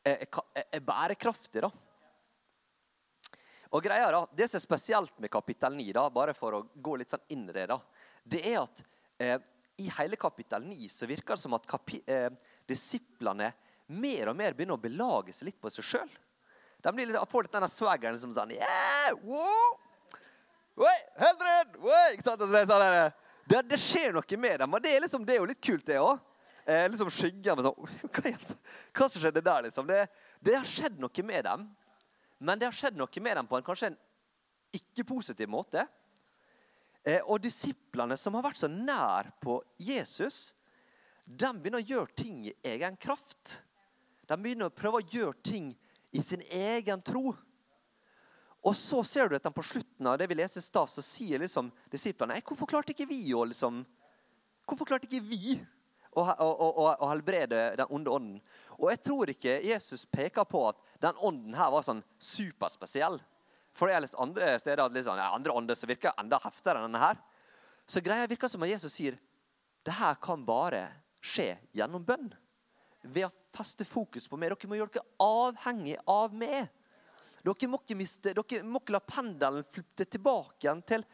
er, 0.01 0.23
er, 0.23 0.63
er 0.71 0.81
bærekraftig. 0.81 1.61
da. 1.61 1.69
Og 3.69 3.83
greia 3.83 4.09
da, 4.11 4.23
Det 4.33 4.47
som 4.49 4.57
er 4.57 4.65
spesielt 4.65 5.19
med 5.19 5.31
kapittel 5.31 5.75
9, 5.75 5.91
da, 5.99 6.07
bare 6.09 6.33
for 6.33 6.57
å 6.57 6.63
gå 6.73 6.95
litt 6.97 7.13
sånn 7.13 7.27
inn 7.35 7.45
i 7.49 7.53
det, 7.53 7.67
da, 7.69 7.77
det 8.23 8.41
er 8.47 8.59
at 8.63 8.83
eh, 9.21 9.37
i 9.77 9.89
hele 9.99 10.17
kapittel 10.17 10.63
9 10.65 10.89
så 10.89 11.05
virker 11.09 11.37
det 11.37 11.43
som 11.43 11.53
at 11.57 11.67
eh, 12.07 12.31
disiplene 12.65 13.51
mer 13.87 14.31
og 14.31 14.37
mer 14.37 14.55
begynner 14.55 14.77
å 14.77 14.81
belage 14.81 15.35
seg 15.35 15.49
litt 15.49 15.59
på 15.61 15.71
seg 15.73 15.85
sjøl. 15.85 16.15
De 16.83 16.93
blir 16.93 17.09
litt, 17.09 17.19
får 17.31 17.47
litt 17.47 17.55
denne 17.55 17.69
swaggeren 17.71 18.19
som 18.21 18.33
sånn 18.35 18.53
yeah, 18.53 19.13
wow, 19.23 19.77
Oi, 20.77 20.97
helbred! 21.17 21.77
Oi, 21.81 22.01
ikke 22.13 22.27
sant? 22.27 22.43
Det, 22.43 22.59
sånn 22.69 22.83
det, 23.49 23.61
det, 23.71 23.77
skjer 23.81 24.11
noe 24.13 24.37
med 24.37 24.59
dem, 24.61 24.75
og 24.77 24.83
det 24.83 24.91
er, 24.93 25.01
liksom, 25.01 25.23
det 25.25 25.33
er 25.33 25.39
jo 25.39 25.47
litt 25.49 25.61
kult, 25.63 25.85
det 25.87 25.97
òg. 25.97 26.19
Eh, 26.67 26.83
liksom 26.91 27.09
skyggen 27.09 27.63
sånn, 27.63 27.87
hva, 28.11 28.33
hva, 28.91 29.07
som 29.07 29.23
skjedde 29.23 29.41
der, 29.41 29.65
liksom? 29.65 29.87
Det, 29.89 30.03
det, 30.43 30.53
har 30.53 30.67
skjedd 30.69 30.99
noe 31.01 31.25
med 31.25 31.47
dem. 31.47 31.63
Men 32.37 32.61
det 32.61 32.67
har 32.69 32.77
skjedd 32.77 32.99
noe 32.99 33.23
med 33.25 33.39
dem 33.39 33.49
på 33.49 33.57
en 33.57 33.65
kanskje 33.65 33.89
en 33.89 33.97
ikke-positiv 34.77 35.49
måte. 35.49 35.87
Eh, 37.01 37.23
og 37.23 37.41
disiplene 37.41 38.19
som 38.19 38.37
har 38.37 38.45
vært 38.45 38.61
så 38.61 38.69
nær 38.69 39.31
på 39.41 39.57
Jesus, 39.81 40.51
de 41.25 41.49
begynner 41.55 41.81
å 41.81 41.89
gjøre 41.89 42.19
ting 42.21 42.43
i 42.51 42.53
egen 42.69 42.99
kraft. 43.01 43.63
De 44.27 44.37
begynner 44.41 44.67
å 44.67 44.75
prøve 44.75 44.99
å 45.01 45.07
gjøre 45.07 45.39
ting 45.45 45.71
i 46.11 46.23
sin 46.23 46.43
egen 46.51 47.01
tro. 47.05 47.31
Og 48.67 48.75
så 48.75 48.99
ser 49.07 49.29
du 49.29 49.37
at 49.37 49.45
de 49.45 49.53
på 49.53 49.63
slutten 49.63 50.09
av 50.09 50.17
det 50.19 50.27
vi 50.27 50.37
leser 50.39 50.59
i 50.59 50.65
stad, 50.65 50.89
så 50.91 51.03
sier 51.05 51.39
liksom 51.39 51.69
disiplene 51.93 52.39
Hvorfor 52.43 52.67
klarte 52.67 52.91
ikke 52.91 53.07
vi 53.07 53.21
å 53.37 53.45
liksom, 53.47 53.83
Hvorfor 54.67 54.89
klarte 54.89 55.07
ikke 55.07 55.23
vi 55.23 55.55
å, 56.11 56.23
å, 56.23 56.47
å, 56.49 56.87
å, 56.89 57.07
helbrede 57.11 57.61
den 57.79 57.93
onde 57.93 58.11
ånden? 58.11 58.41
Og 58.79 58.89
jeg 58.91 59.03
tror 59.05 59.31
ikke 59.31 59.59
Jesus 59.63 60.03
peker 60.09 60.47
på 60.49 60.65
at 60.71 60.81
den 61.03 61.19
ånden 61.23 61.55
her 61.55 61.71
var 61.71 61.85
sånn 61.85 62.01
superspesiell. 62.19 63.19
For 63.77 63.87
det 63.87 63.95
er 63.95 64.03
litt 64.07 64.19
andre 64.19 64.55
steder 64.59 64.83
at 64.83 64.95
liksom, 64.97 65.21
andre 65.21 65.55
ånder 65.55 65.77
som 65.77 65.91
virker 65.91 66.17
enda 66.17 66.41
heftigere 66.43 66.81
enn 66.81 66.89
denne 66.89 67.03
her. 67.03 67.21
Så 67.87 68.03
greia 68.03 68.27
virker 68.27 68.51
som 68.51 68.65
at 68.65 68.73
Jesus 68.73 68.97
sier 68.97 69.15
det 69.87 69.95
her 69.95 70.17
kan 70.19 70.41
bare 70.43 70.89
skje 71.23 71.53
gjennom 71.77 72.03
bønn. 72.03 72.33
Ved 73.13 73.27
å 73.27 73.33
feste 73.57 73.85
fokus 73.85 74.27
på 74.29 74.37
meg. 74.39 74.53
Dere 74.53 74.69
må 74.69 74.77
gjøre 74.77 74.97
dere 74.97 75.23
avhengig 75.23 75.97
av 76.09 76.35
meg. 76.35 76.67
Dere 77.45 77.69
må 77.71 77.79
ikke, 77.81 77.97
miste, 77.97 78.33
dere 78.35 78.61
må 78.65 78.81
ikke 78.81 78.95
la 78.97 79.03
pendelen 79.03 79.65
flytte 79.73 80.07
tilbake 80.17 80.65
igjen 80.65 80.83
til, 80.87 81.05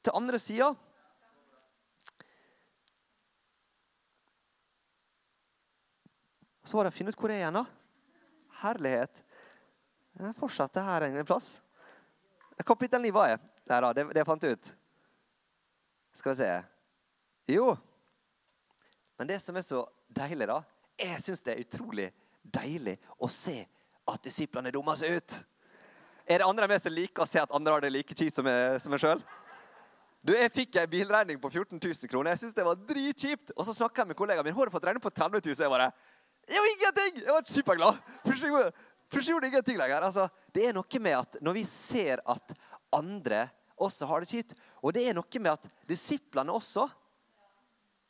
til 0.00 0.16
andre 0.18 0.40
sida. 0.42 0.72
Så 6.62 6.78
var 6.78 6.86
det 6.86 6.92
å 6.92 6.96
finne 6.96 7.10
ut 7.10 7.18
hvor 7.18 7.32
jeg 7.32 7.40
er 7.40 7.48
igjen, 7.48 7.58
da. 7.58 7.64
Herlighet. 8.62 9.24
Jeg 10.20 10.36
fortsetter 10.38 10.84
her 10.86 11.08
en 11.08 11.24
plass. 11.26 11.56
Kapittel 12.62 13.02
9 13.02 13.10
var 13.16 13.32
jeg. 13.32 13.40
Der, 13.66 13.82
da. 13.82 13.90
Det, 13.96 14.04
det 14.14 14.26
fant 14.28 14.44
jeg 14.46 14.58
ut. 14.58 14.74
Skal 16.14 16.34
vi 16.34 16.42
se 16.42 16.52
Jo. 17.50 17.72
Men 19.18 19.30
det 19.30 19.40
som 19.42 19.56
er 19.58 19.64
så 19.66 19.82
deilig, 20.12 20.46
da 20.50 20.60
Jeg 21.02 21.22
syns 21.24 21.42
det 21.42 21.54
er 21.54 21.64
utrolig 21.64 22.08
deilig 22.42 22.96
å 23.18 23.28
se 23.30 23.58
at 24.12 24.22
disiplene 24.24 24.72
dummer 24.74 24.98
seg 24.98 25.18
ut. 25.18 25.38
Er 26.26 26.40
det 26.40 26.46
andre 26.46 26.66
av 26.66 26.70
meg 26.70 26.82
som 26.82 26.94
liker 26.94 27.24
å 27.24 27.28
se 27.28 27.40
at 27.42 27.54
andre 27.54 27.74
har 27.74 27.82
det 27.82 27.90
like 27.92 28.14
kjipt 28.14 28.36
som 28.36 28.46
meg 28.46 29.02
sjøl? 29.02 29.22
Jeg 30.22 30.52
fikk 30.54 30.78
en 30.78 30.90
bilregning 30.90 31.40
på 31.42 31.50
14 31.50 31.80
000 31.82 32.10
kroner. 32.10 32.30
Jeg 32.30 32.44
synes 32.44 32.54
det 32.54 32.66
var 32.66 32.78
dritkjipt. 32.78 33.50
Og 33.56 33.66
så 33.66 33.74
snakka 33.74 34.04
jeg 34.04 34.12
med 34.12 34.18
kollegaen 34.18 34.46
min. 34.46 34.54
Har 34.54 34.70
du 34.70 34.74
fått 34.74 34.86
regning 34.86 35.02
på 35.02 35.10
30 35.10 35.42
000? 35.42 35.64
Jeg 35.64 35.72
bare 35.72 35.90
Jo, 36.50 36.62
ingenting! 36.74 37.18
Jeg 37.24 37.34
var 37.34 37.48
superglad. 37.50 37.98
Plutselig 38.22 39.34
gjorde 39.34 39.50
ingenting 39.50 39.80
lenger. 39.80 40.06
Altså, 40.06 40.28
det 40.54 40.68
er 40.68 40.76
noe 40.76 41.02
med 41.02 41.18
at 41.18 41.40
når 41.42 41.58
vi 41.58 41.64
ser 41.66 42.22
at 42.22 42.54
andre 42.94 43.48
også 43.82 44.06
har 44.06 44.22
det 44.22 44.30
kjipt, 44.30 44.54
og 44.78 44.94
det 44.94 45.04
er 45.08 45.16
noe 45.16 45.42
med 45.42 45.52
at 45.52 45.70
disiplene 45.88 46.54
også 46.54 46.88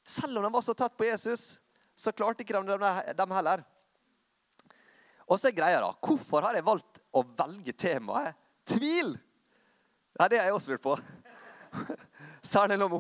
Selv 0.05 0.37
om 0.37 0.43
de 0.43 0.51
var 0.51 0.65
så 0.67 0.75
tett 0.75 0.97
på 0.99 1.07
Jesus, 1.07 1.62
så 2.03 2.13
klarte 2.17 2.43
ikke 2.43 2.57
de 2.59 3.15
dem 3.17 3.35
heller. 3.37 3.63
Og 5.31 5.39
så 5.39 5.49
er 5.49 5.57
greia 5.57 5.81
da, 5.81 5.93
Hvorfor 6.03 6.45
har 6.45 6.59
jeg 6.59 6.67
valgt 6.67 7.01
å 7.15 7.23
velge 7.23 7.75
temaet 7.79 8.39
tvil? 8.69 9.15
Ja, 10.19 10.29
Det 10.29 10.41
har 10.41 10.49
jeg 10.49 10.57
også 10.57 10.73
lurt 10.75 10.85
på. 10.85 10.97
Særlig 12.53 12.77
nå 12.81 12.89
med 12.91 12.99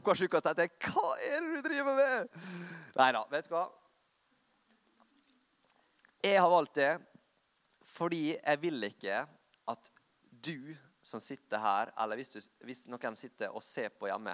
jeg, 0.63 0.75
Hva 0.87 1.17
er 1.19 1.41
det 1.43 1.57
du 1.59 1.67
driver 1.67 1.99
med? 1.99 2.37
Nei 2.97 3.09
da, 3.17 3.25
vet 3.33 3.49
du 3.49 3.57
hva? 3.57 3.67
Jeg 6.23 6.39
har 6.39 6.53
valgt 6.53 6.79
det 6.79 6.93
fordi 7.93 8.31
jeg 8.31 8.59
vil 8.63 8.87
ikke 8.87 9.19
at 9.69 9.91
du 10.31 10.73
som 11.05 11.21
sitter 11.21 11.61
her, 11.61 11.91
eller 12.01 12.17
hvis, 12.17 12.31
du, 12.33 12.39
hvis 12.65 12.87
noen 12.89 13.19
sitter 13.19 13.53
og 13.53 13.61
ser 13.67 13.91
på 13.93 14.09
hjemme, 14.09 14.33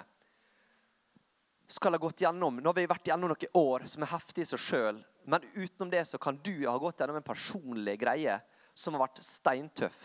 skal 1.69 1.93
ha 1.93 2.01
gått 2.01 2.21
gjennom 2.21 2.57
Nå 2.57 2.69
har 2.69 2.77
vi 2.77 2.89
vært 2.89 3.11
gjennom 3.11 3.29
noen 3.29 3.57
år 3.59 3.85
som 3.89 4.03
er 4.03 4.11
heftige 4.13 4.45
i 4.45 4.49
seg 4.49 4.61
sjøl, 4.63 5.01
men 5.29 5.45
utenom 5.53 5.91
det 5.91 6.01
så 6.09 6.17
kan 6.21 6.39
du 6.43 6.65
ha 6.65 6.77
gått 6.81 7.01
gjennom 7.01 7.19
en 7.19 7.25
personlig 7.25 7.99
greie 8.01 8.39
som 8.73 8.95
har 8.95 9.05
vært 9.05 9.21
steintøff. 9.25 9.99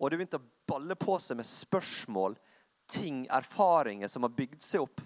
Og 0.00 0.08
du 0.08 0.16
begynte 0.16 0.40
å 0.40 0.48
balle 0.70 0.96
på 0.96 1.18
seg 1.20 1.36
med 1.40 1.48
spørsmål, 1.48 2.38
ting, 2.90 3.26
erfaringer 3.30 4.08
som 4.10 4.24
har 4.26 4.32
bygd 4.34 4.64
seg 4.64 4.86
opp, 4.86 5.02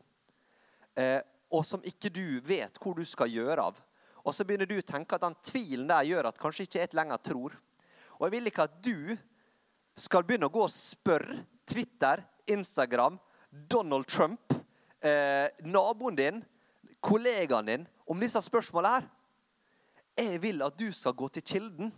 eh, 0.97 1.19
og 1.53 1.67
som 1.67 1.83
ikke 1.85 2.13
du 2.15 2.41
vet 2.47 2.79
hvor 2.81 2.97
du 2.97 3.05
skal 3.09 3.33
gjøre 3.33 3.67
av. 3.71 3.81
Og 4.25 4.33
så 4.33 4.47
begynner 4.47 4.69
du 4.71 4.79
å 4.79 4.87
tenke 4.87 5.19
at 5.19 5.25
den 5.27 5.37
tvilen 5.45 5.91
der 5.91 6.07
gjør 6.09 6.31
at 6.31 6.41
kanskje 6.41 6.65
ikke 6.65 6.81
jeg 6.81 6.97
lenger 6.97 7.21
tror. 7.27 7.57
Og 8.17 8.27
jeg 8.27 8.35
vil 8.37 8.49
ikke 8.49 8.69
at 8.71 8.79
du 8.85 9.17
skal 10.01 10.25
begynne 10.25 10.49
å 10.49 10.55
gå 10.55 10.63
og 10.65 10.73
spørre 10.73 11.43
Twitter, 11.69 12.23
Instagram, 12.51 13.19
Donald 13.51 14.09
Trump, 14.09 14.55
eh, 15.05 15.49
naboen 15.65 16.17
din, 16.17 16.45
kollegaen 17.01 17.67
din 17.67 17.87
om 18.07 18.21
disse 18.21 18.41
spørsmålene 18.43 18.95
her. 18.95 19.11
Jeg 20.17 20.41
vil 20.43 20.63
at 20.63 20.79
du 20.79 20.89
skal 20.95 21.17
gå 21.19 21.29
til 21.29 21.43
kilden. 21.43 21.93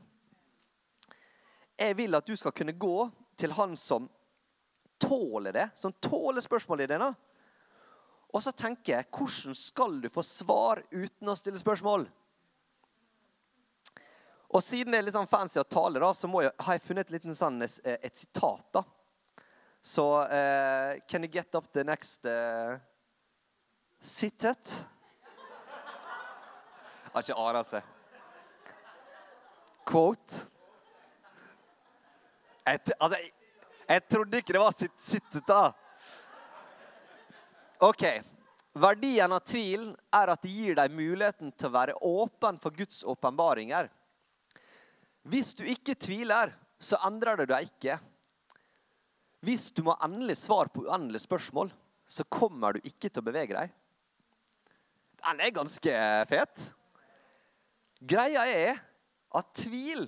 Jeg 1.76 1.96
vil 1.98 2.16
at 2.16 2.26
du 2.26 2.36
skal 2.36 2.54
kunne 2.56 2.72
gå 2.72 3.10
til 3.36 3.52
han 3.52 3.76
som 3.76 4.08
tåler 4.98 5.52
det, 5.52 5.68
som 5.74 5.92
tåler 6.00 6.40
spørsmålene 6.40 6.94
dine. 6.94 7.10
Og 8.32 8.42
så 8.42 8.52
tenker 8.52 8.96
jeg 8.96 9.10
hvordan 9.12 9.54
skal 9.56 10.00
du 10.00 10.08
få 10.12 10.24
svar 10.24 10.82
uten 10.90 11.28
å 11.28 11.36
stille 11.36 11.60
spørsmål? 11.60 12.08
Og 14.56 14.62
siden 14.62 14.94
det 14.94 15.00
er 15.00 15.06
litt 15.08 15.16
sånn 15.16 15.28
fancy 15.28 15.60
å 15.60 15.68
tale, 15.68 16.00
da, 16.00 16.12
så 16.14 16.30
jeg, 16.40 16.52
har 16.64 16.76
jeg 16.76 16.84
funnet 16.86 17.12
et, 17.12 17.24
sånn, 17.36 17.60
et, 17.66 17.80
et 17.84 18.16
sitat. 18.16 18.66
da. 18.72 18.82
Så 19.82 20.04
uh, 20.22 20.96
Can 21.06 21.26
you 21.26 21.30
get 21.30 21.54
up 21.54 21.72
the 21.72 21.84
next 21.84 22.24
uh, 22.26 22.78
sitat? 24.00 24.78
Har 27.12 27.24
ikke 27.24 27.38
ara 27.40 27.62
seg 27.64 27.92
quote. 29.86 30.46
Jeg, 32.66 32.80
altså, 32.98 33.18
jeg, 33.18 33.32
jeg 33.86 34.06
trodde 34.10 34.40
ikke 34.40 34.56
det 34.56 34.62
var 34.62 34.74
sitt, 34.74 34.96
sittet 35.00 35.46
da. 35.46 35.68
OK. 37.86 38.02
Verdien 38.76 39.32
av 39.32 39.44
tvil 39.46 39.88
er 40.12 40.32
at 40.32 40.42
det 40.44 40.52
gir 40.52 40.76
deg 40.76 40.92
muligheten 40.92 41.52
til 41.54 41.70
å 41.70 41.76
være 41.76 41.96
åpen 42.04 42.58
for 42.60 42.74
Guds 42.76 43.04
åpenbaringer. 43.08 43.88
Hvis 45.26 45.54
du 45.56 45.64
ikke 45.70 45.96
tviler, 45.96 46.52
så 46.78 46.98
endrer 47.06 47.40
det 47.40 47.48
deg 47.54 47.70
ikke. 47.70 47.96
Hvis 49.46 49.70
du 49.72 49.84
må 49.86 49.94
endelig 50.04 50.36
svar 50.42 50.68
på 50.74 50.84
uendelige 50.84 51.24
spørsmål, 51.24 51.70
så 52.06 52.26
kommer 52.28 52.76
du 52.76 52.84
ikke 52.84 53.08
til 53.08 53.22
å 53.22 53.28
bevege 53.30 53.56
deg. 53.56 53.72
Den 55.26 55.40
er 55.42 55.50
ganske 55.50 55.92
fet. 56.30 56.68
Greia 57.98 58.44
er 58.46 58.78
at 59.34 59.48
tvil 59.58 60.04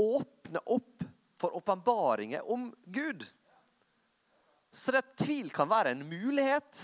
åpner 0.00 0.62
opp 0.72 1.04
for 1.40 1.56
åpenbaringer 1.56 2.46
om 2.50 2.70
Gud. 2.84 3.26
Så 4.72 4.94
det 4.94 5.02
tvil 5.20 5.50
kan 5.52 5.68
være 5.68 5.92
en 5.92 6.06
mulighet. 6.08 6.80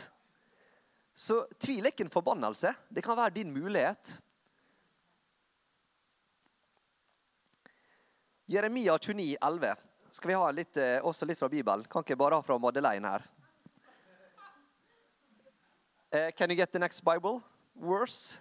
Så 1.17 1.47
tvil 1.57 1.87
er 1.87 1.95
ikke 1.95 2.05
en 2.05 2.13
forbannelse. 2.13 2.75
Det 2.89 3.05
kan 3.05 3.17
være 3.17 3.39
din 3.39 3.53
mulighet. 3.55 4.19
Jeremia 8.47 8.99
29, 8.99 9.39
29,11. 9.41 9.77
Skal 10.13 10.29
vi 10.29 10.37
ha 10.37 10.51
litt, 10.51 10.77
eh, 10.77 11.01
også 11.01 11.27
litt 11.27 11.39
fra 11.39 11.49
Bibelen? 11.49 11.85
Kan 11.89 12.05
ikke 12.05 12.17
bare 12.17 12.37
ha 12.37 12.45
fra 12.45 12.59
Madeleine 12.59 13.09
her. 13.09 13.25
Uh, 16.17 16.31
can 16.31 16.49
you 16.49 16.57
get 16.57 16.73
the 16.73 16.79
next 16.79 17.05
Bible 17.05 17.43
Worse? 17.75 18.39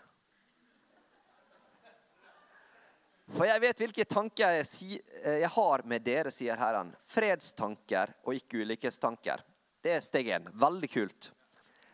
For 3.35 3.49
jeg 3.49 3.59
vet 3.59 3.81
hvilke 3.81 4.05
tanker 4.07 4.53
jeg, 4.59 4.67
si, 4.69 4.99
eh, 5.23 5.39
jeg, 5.41 5.49
har 5.49 5.83
med 5.89 6.05
dere, 6.05 6.31
sier 6.31 6.55
Herren. 6.55 6.93
Fredstanker 7.09 8.13
og 8.23 8.37
ikke 8.37 8.61
ulykkestanker. 8.61 9.41
Det 9.81 9.91
er 9.91 10.05
steg 10.05 10.29
én. 10.37 10.47
Veldig 10.61 10.91
kult. 10.93 11.31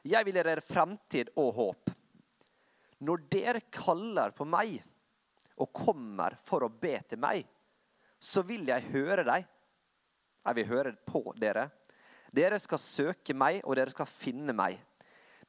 Jeg 0.04 0.28
vil 0.28 0.38
gi 0.38 0.44
dere 0.44 0.66
fremtid 0.66 1.32
og 1.40 1.50
håp. 1.56 1.94
Når 3.08 3.26
dere 3.32 3.64
kaller 3.74 4.36
på 4.38 4.46
meg 4.46 4.76
og 5.56 5.72
kommer 5.74 6.36
for 6.46 6.68
å 6.68 6.70
be 6.70 6.94
til 7.08 7.24
meg, 7.24 7.48
så 8.20 8.44
vil 8.46 8.68
jeg 8.70 8.92
høre 8.92 9.26
deg. 9.26 9.50
Jeg 10.46 10.60
vil 10.60 10.72
høre 10.76 10.94
på 11.08 11.24
dere. 11.42 11.70
Dere 12.30 12.60
skal 12.62 12.84
søke 12.84 13.34
meg, 13.34 13.64
og 13.64 13.80
dere 13.80 13.96
skal 13.96 14.10
finne 14.12 14.54
meg. 14.54 14.78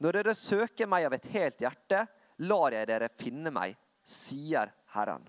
Når 0.03 0.19
dere 0.19 0.35
søker 0.35 0.89
meg 0.91 1.07
av 1.07 1.15
et 1.15 1.29
helt 1.31 1.63
hjerte, 1.63 2.07
lar 2.43 2.75
jeg 2.75 2.89
dere 2.91 3.11
finne 3.15 3.53
meg, 3.55 3.77
sier 4.03 4.73
Herren. 4.97 5.23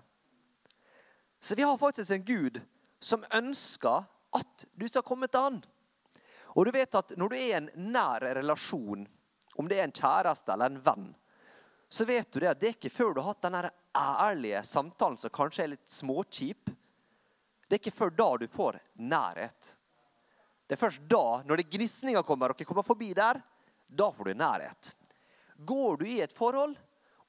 Så 1.38 1.54
vi 1.54 1.62
har 1.62 1.78
faktisk 1.78 2.10
en 2.16 2.24
Gud 2.26 2.58
som 2.98 3.26
ønsker 3.36 4.08
at 4.34 4.64
du 4.74 4.86
skal 4.88 5.04
komme 5.06 5.28
til 5.30 5.44
Han. 5.44 5.60
Og 6.54 6.66
du 6.66 6.72
vet 6.74 6.98
at 6.98 7.14
når 7.18 7.30
du 7.30 7.36
er 7.36 7.44
i 7.44 7.58
en 7.58 7.70
nær 7.92 8.24
relasjon, 8.40 9.04
om 9.54 9.70
det 9.70 9.78
er 9.78 9.86
en 9.86 9.94
kjæreste 9.94 10.54
eller 10.54 10.72
en 10.72 10.82
venn, 10.82 11.08
så 11.88 12.06
vet 12.08 12.32
du 12.32 12.40
det 12.42 12.50
at 12.50 12.60
det 12.60 12.70
er 12.72 12.76
ikke 12.78 12.90
før 12.90 13.14
du 13.14 13.20
har 13.22 13.34
hatt 13.34 13.46
den 13.46 13.70
ærlige 13.94 14.64
samtalen 14.66 15.20
som 15.20 15.30
kanskje 15.34 15.66
er 15.66 15.72
litt 15.76 15.92
småkjip. 15.92 16.72
Det 17.68 17.76
er 17.76 17.82
ikke 17.82 17.94
før 17.94 18.14
da 18.18 18.28
du 18.40 18.48
får 18.50 18.80
nærhet. 18.98 19.74
Det 20.66 20.74
er 20.74 20.80
først 20.80 21.04
da, 21.06 21.42
når 21.46 21.60
det 21.60 21.70
gnisninga 21.70 22.24
kommer, 22.26 22.50
og 22.50 22.58
dere 22.58 22.66
kommer 22.66 22.86
forbi 22.86 23.12
der, 23.14 23.38
da 23.86 24.10
får 24.12 24.30
du 24.30 24.34
nærhet. 24.38 24.94
Går 25.56 26.00
du 26.00 26.04
i 26.08 26.20
et 26.24 26.34
forhold, 26.34 26.74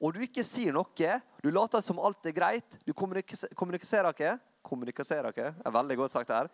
og 0.00 0.12
du 0.12 0.20
ikke 0.24 0.44
sier 0.44 0.74
noe, 0.76 1.12
du 1.40 1.48
later 1.50 1.80
som 1.84 2.00
alt 2.02 2.26
er 2.28 2.36
greit, 2.36 2.78
du 2.84 2.92
kommuniserer 2.92 4.12
ikke 4.12 4.36
Kommuniserer 4.66 5.30
ikke, 5.30 5.52
er 5.62 5.74
veldig 5.74 5.96
godt 6.00 6.10
sagt 6.10 6.30
her. 6.34 6.48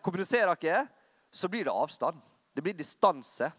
Kommuniserer 0.00 0.54
ikke, 0.54 0.86
så 1.28 1.50
blir 1.52 1.66
det 1.68 1.74
avstand. 1.74 2.16
Det 2.56 2.62
blir 2.64 2.72
distanse. 2.72 3.50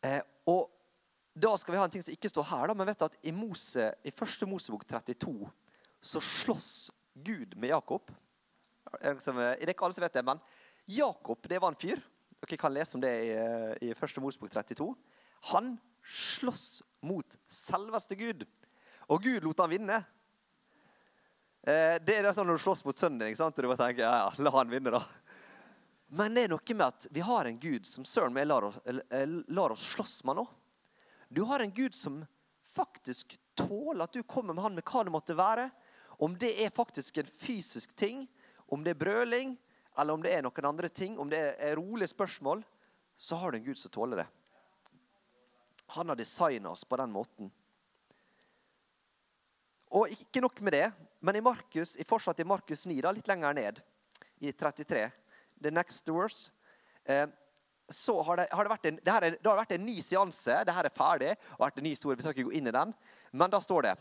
Eh, 0.00 0.22
og 0.48 0.70
da 1.36 1.52
skal 1.60 1.74
vi 1.74 1.80
ha 1.82 1.84
en 1.84 1.92
ting 1.92 2.04
som 2.04 2.14
ikke 2.16 2.30
står 2.32 2.48
her, 2.48 2.64
da, 2.70 2.76
men 2.76 2.88
vet 2.88 3.02
du 3.02 3.06
at 3.06 3.20
i, 3.28 3.34
Mose, 3.36 3.90
i 4.04 4.14
første 4.14 4.48
Mosebok 4.48 4.86
32 4.88 5.36
så 6.02 6.20
slåss 6.24 6.72
Gud 7.14 7.54
med 7.60 7.74
Jakob. 7.74 8.10
Det 8.92 9.12
er 9.36 9.70
ikke 9.70 9.86
alle 9.86 9.96
som 9.96 10.04
vet 10.04 10.16
det, 10.16 10.24
men 10.26 10.40
Jakob 10.84 11.48
det 11.48 11.60
var 11.62 11.72
en 11.72 11.78
fyr. 11.78 12.00
Dere 12.42 12.58
kan 12.58 12.74
lese 12.74 12.96
om 12.96 13.02
det 13.04 13.12
i, 13.26 13.34
i 13.88 13.94
første 13.94 14.22
Mosbok 14.22 14.50
32. 14.50 14.88
Han 15.52 15.76
slåss 16.02 16.82
mot 17.06 17.36
selveste 17.50 18.18
Gud, 18.18 18.44
og 19.06 19.22
Gud 19.22 19.44
lot 19.46 19.62
han 19.62 19.70
vinne. 19.70 19.98
Eh, 21.62 21.98
det 22.02 22.16
er 22.16 22.26
det 22.26 22.34
sånn 22.34 22.48
når 22.50 22.58
du 22.58 22.64
slåss 22.64 22.84
mot 22.86 22.98
sønnen 22.98 23.22
din, 23.22 23.38
og 23.38 23.54
du 23.54 23.68
bare 23.70 23.84
tenker 23.84 24.02
ja, 24.02 24.14
ja, 24.24 24.42
la 24.42 24.54
han 24.56 24.72
vinne, 24.72 24.94
da. 24.94 25.02
Men 26.12 26.34
det 26.34 26.44
er 26.44 26.52
noe 26.52 26.74
med 26.76 26.86
at 26.88 27.06
vi 27.14 27.22
har 27.24 27.48
en 27.48 27.60
Gud 27.62 27.86
som 27.88 28.04
søren 28.04 28.34
meg 28.34 28.48
lar 28.50 28.66
oss, 28.66 28.80
lar 29.48 29.72
oss 29.72 29.86
slåss 29.94 30.18
med 30.28 30.42
nå. 30.42 30.46
Du 31.32 31.40
har 31.48 31.62
en 31.62 31.72
Gud 31.72 31.94
som 31.96 32.18
faktisk 32.74 33.38
tåler 33.56 34.04
at 34.04 34.12
du 34.12 34.20
kommer 34.22 34.52
med 34.52 34.66
han 34.66 34.76
med 34.76 34.84
hva 34.84 35.04
det 35.06 35.14
måtte 35.14 35.36
være. 35.38 35.70
Om 36.20 36.34
det 36.40 36.52
er 36.60 36.74
faktisk 36.74 37.22
en 37.22 37.30
fysisk 37.30 37.94
ting, 37.96 38.26
om 38.68 38.84
det 38.84 38.92
er 38.92 39.00
brøling, 39.00 39.54
eller 39.98 40.16
om 40.16 40.22
det 40.24 40.32
er 40.34 40.44
noen 40.44 40.68
andre 40.68 40.88
ting, 40.88 41.18
om 41.20 41.30
det 41.30 41.40
er 41.58 41.76
rolige 41.76 42.12
spørsmål, 42.12 42.62
så 43.16 43.36
har 43.36 43.52
du 43.52 43.58
en 43.58 43.64
Gud 43.64 43.78
som 43.78 43.92
tåler 43.92 44.22
det. 44.22 44.28
Han 45.96 46.08
har 46.08 46.16
designa 46.16 46.72
oss 46.72 46.84
på 46.88 46.96
den 46.96 47.12
måten. 47.12 47.50
Og 49.92 50.08
ikke 50.08 50.40
nok 50.40 50.60
med 50.64 50.72
det, 50.72 50.86
men 51.20 51.36
i 51.36 51.44
Markus, 51.44 51.96
i 52.00 52.06
fortsatt 52.08 52.40
i 52.40 52.48
Markus 52.48 52.86
9, 52.88 52.96
da, 53.04 53.12
litt 53.12 53.28
lenger 53.28 53.58
ned, 53.58 53.82
i 54.40 54.52
33 54.52 55.10
the 55.62 55.70
next 55.70 56.06
doors. 56.06 56.52
Eh, 57.04 57.26
så 57.88 58.22
har 58.22 58.36
det, 58.36 58.46
har 58.50 58.64
det, 58.64 58.70
vært 58.70 58.86
en, 58.88 58.98
det, 59.02 59.12
er, 59.12 59.26
det, 59.36 59.48
har 59.48 59.58
vært 59.58 59.74
en 59.76 59.84
ny 59.86 59.98
seanse. 60.02 60.62
Det 60.64 60.74
her 60.74 60.88
er 60.88 60.96
ferdig. 60.96 61.34
og 61.52 61.66
vært 61.66 61.78
en 61.78 61.86
ny 61.86 61.92
historie, 61.92 62.16
Vi 62.16 62.24
skal 62.24 62.34
ikke 62.34 62.48
gå 62.48 62.56
inn 62.58 62.70
i 62.70 62.74
den. 62.74 62.94
Men 63.32 63.52
da 63.52 63.60
står 63.60 63.82
det 63.88 63.94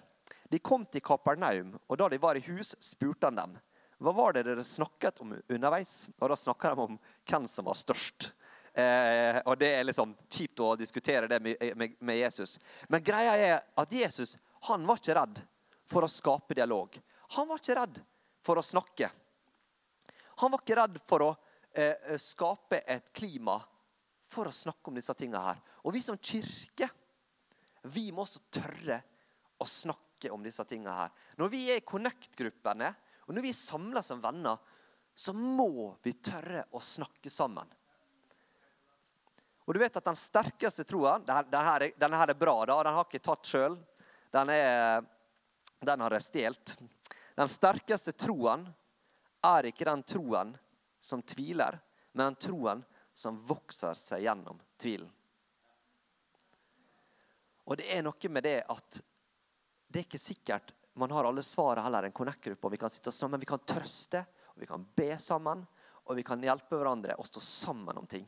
De 0.52 0.60
kom 0.60 0.86
til 0.86 1.04
Kapernaum, 1.04 1.78
og 1.88 1.98
da 2.00 2.10
de 2.10 2.20
var 2.22 2.36
i 2.36 2.46
hus, 2.48 2.76
spurte 2.80 3.28
han 3.28 3.40
dem. 3.40 3.58
Hva 4.02 4.14
var 4.18 4.34
det 4.34 4.46
dere 4.48 4.66
snakket 4.66 5.22
om 5.22 5.36
underveis? 5.38 6.10
Og 6.18 6.32
da 6.32 6.38
snakker 6.40 6.74
de 6.74 6.86
om 6.88 6.98
hvem 7.30 7.46
som 7.50 7.68
var 7.70 7.78
størst. 7.78 8.32
Eh, 8.74 9.38
og 9.46 9.60
det 9.62 9.70
er 9.76 9.86
liksom 9.86 10.16
kjipt 10.32 10.64
å 10.64 10.74
diskutere 10.80 11.30
det 11.30 11.42
med, 11.44 11.62
med, 11.78 11.98
med, 12.00 12.18
Jesus. 12.24 12.58
Men 12.90 13.04
greia 13.06 13.36
er 13.38 13.56
at 13.62 13.94
Jesus 13.94 14.38
han 14.68 14.86
var 14.88 15.02
ikke 15.02 15.18
redd 15.18 15.42
for 15.90 16.08
å 16.08 16.12
skape 16.12 16.58
dialog. 16.58 16.98
Han 17.38 17.50
var 17.50 17.62
ikke 17.62 17.78
redd 17.78 18.02
for 18.46 18.58
å 18.58 18.66
snakke. 18.66 19.10
Han 20.42 20.54
var 20.54 20.64
ikke 20.64 20.80
redd 20.80 21.02
for 21.06 21.28
å 21.28 21.32
Eh, 21.74 22.18
skape 22.18 22.82
et 22.84 23.14
klima 23.16 23.56
for 24.28 24.50
å 24.50 24.52
snakke 24.52 24.92
om 24.92 24.98
disse 24.98 25.14
tingene 25.16 25.44
her. 25.46 25.60
Og 25.88 25.96
vi 25.96 26.02
som 26.04 26.18
kirke, 26.20 26.90
vi 27.88 28.10
må 28.12 28.26
også 28.26 28.42
tørre 28.52 28.98
å 29.56 29.68
snakke 29.68 30.34
om 30.36 30.44
disse 30.44 30.66
tingene 30.68 30.98
her. 30.98 31.14
Når 31.40 31.52
vi 31.54 31.62
er 31.72 31.80
i 31.80 31.86
Connect-gruppene, 31.88 32.92
og 33.28 33.36
når 33.36 33.46
vi 33.46 33.52
er 33.54 33.58
samla 33.58 34.04
som 34.04 34.22
venner, 34.24 34.58
så 35.16 35.34
må 35.36 35.98
vi 36.04 36.14
tørre 36.24 36.66
å 36.72 36.82
snakke 36.82 37.30
sammen. 37.30 37.68
Og 39.66 39.76
du 39.76 39.80
vet 39.80 39.98
at 39.98 40.06
Den 40.06 40.18
sterkeste 40.18 40.84
troa 40.88 41.20
Denne, 41.22 41.62
her, 41.64 42.30
er 42.30 42.34
bra. 42.34 42.66
da, 42.66 42.84
Den 42.84 42.94
har 42.96 43.06
ikke 43.06 43.24
tatt 43.24 43.46
sjøl. 43.46 43.78
Den, 44.34 44.52
den 45.80 46.02
har 46.02 46.16
jeg 46.18 46.26
stjålet. 46.26 46.76
Den 47.38 47.48
sterkeste 47.48 48.12
troen 48.18 48.66
er 49.46 49.70
ikke 49.70 49.88
den 49.88 50.04
troen 50.04 50.52
som 51.02 51.22
tviler, 51.24 51.80
men 52.12 52.32
den 52.32 52.42
troen 52.42 52.84
som 53.14 53.40
vokser 53.48 53.98
seg 53.98 54.26
gjennom 54.26 54.60
tvilen. 54.82 55.10
Og 57.66 57.78
det 57.80 57.88
er 57.94 58.04
noe 58.04 58.30
med 58.34 58.44
det 58.44 58.60
at 58.70 59.00
det 59.92 60.02
er 60.02 60.08
ikke 60.08 60.22
sikkert 60.22 60.74
man 60.94 61.12
har 61.12 61.28
alle 61.28 61.44
svarene 61.44 61.84
heller. 61.86 62.04
En 62.04 62.12
Connect-gruppe, 62.12 62.70
Vi 62.70 62.78
kan 62.78 62.90
sitte 62.90 63.12
sammen, 63.12 63.40
vi 63.40 63.46
kan 63.46 63.60
trøste, 63.60 64.26
og 64.46 64.62
vi 64.62 64.68
kan 64.68 64.86
be 64.96 65.18
sammen. 65.20 65.66
Og 66.06 66.16
vi 66.16 66.24
kan 66.24 66.42
hjelpe 66.42 66.76
hverandre 66.76 67.16
og 67.16 67.28
stå 67.30 67.40
sammen 67.40 67.98
om 67.98 68.08
ting. 68.08 68.26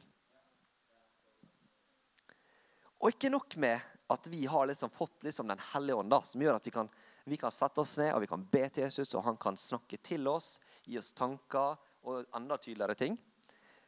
Og 3.02 3.10
ikke 3.10 3.32
nok 3.34 3.58
med 3.58 3.82
at 4.14 4.28
vi 4.32 4.46
har 4.46 4.68
liksom 4.70 4.90
fått 4.94 5.24
liksom 5.24 5.48
Den 5.48 5.60
hellige 5.74 5.96
ånd, 5.96 6.10
da, 6.10 6.22
som 6.22 6.42
gjør 6.42 6.56
at 6.56 6.68
vi 6.68 6.72
kan, 6.72 6.90
vi 7.26 7.38
kan 7.38 7.52
sette 7.52 7.82
oss 7.82 7.98
ned 7.98 8.14
og 8.14 8.22
vi 8.22 8.30
kan 8.30 8.44
be 8.46 8.70
til 8.70 8.84
Jesus, 8.84 9.16
og 9.16 9.24
han 9.24 9.38
kan 9.38 9.58
snakke 9.58 9.98
til 9.98 10.28
oss, 10.28 10.60
gi 10.86 10.98
oss 11.00 11.12
tanker, 11.14 11.76
og 12.04 12.26
enda 12.36 12.58
tydeligere 12.58 12.96
ting. 12.96 13.18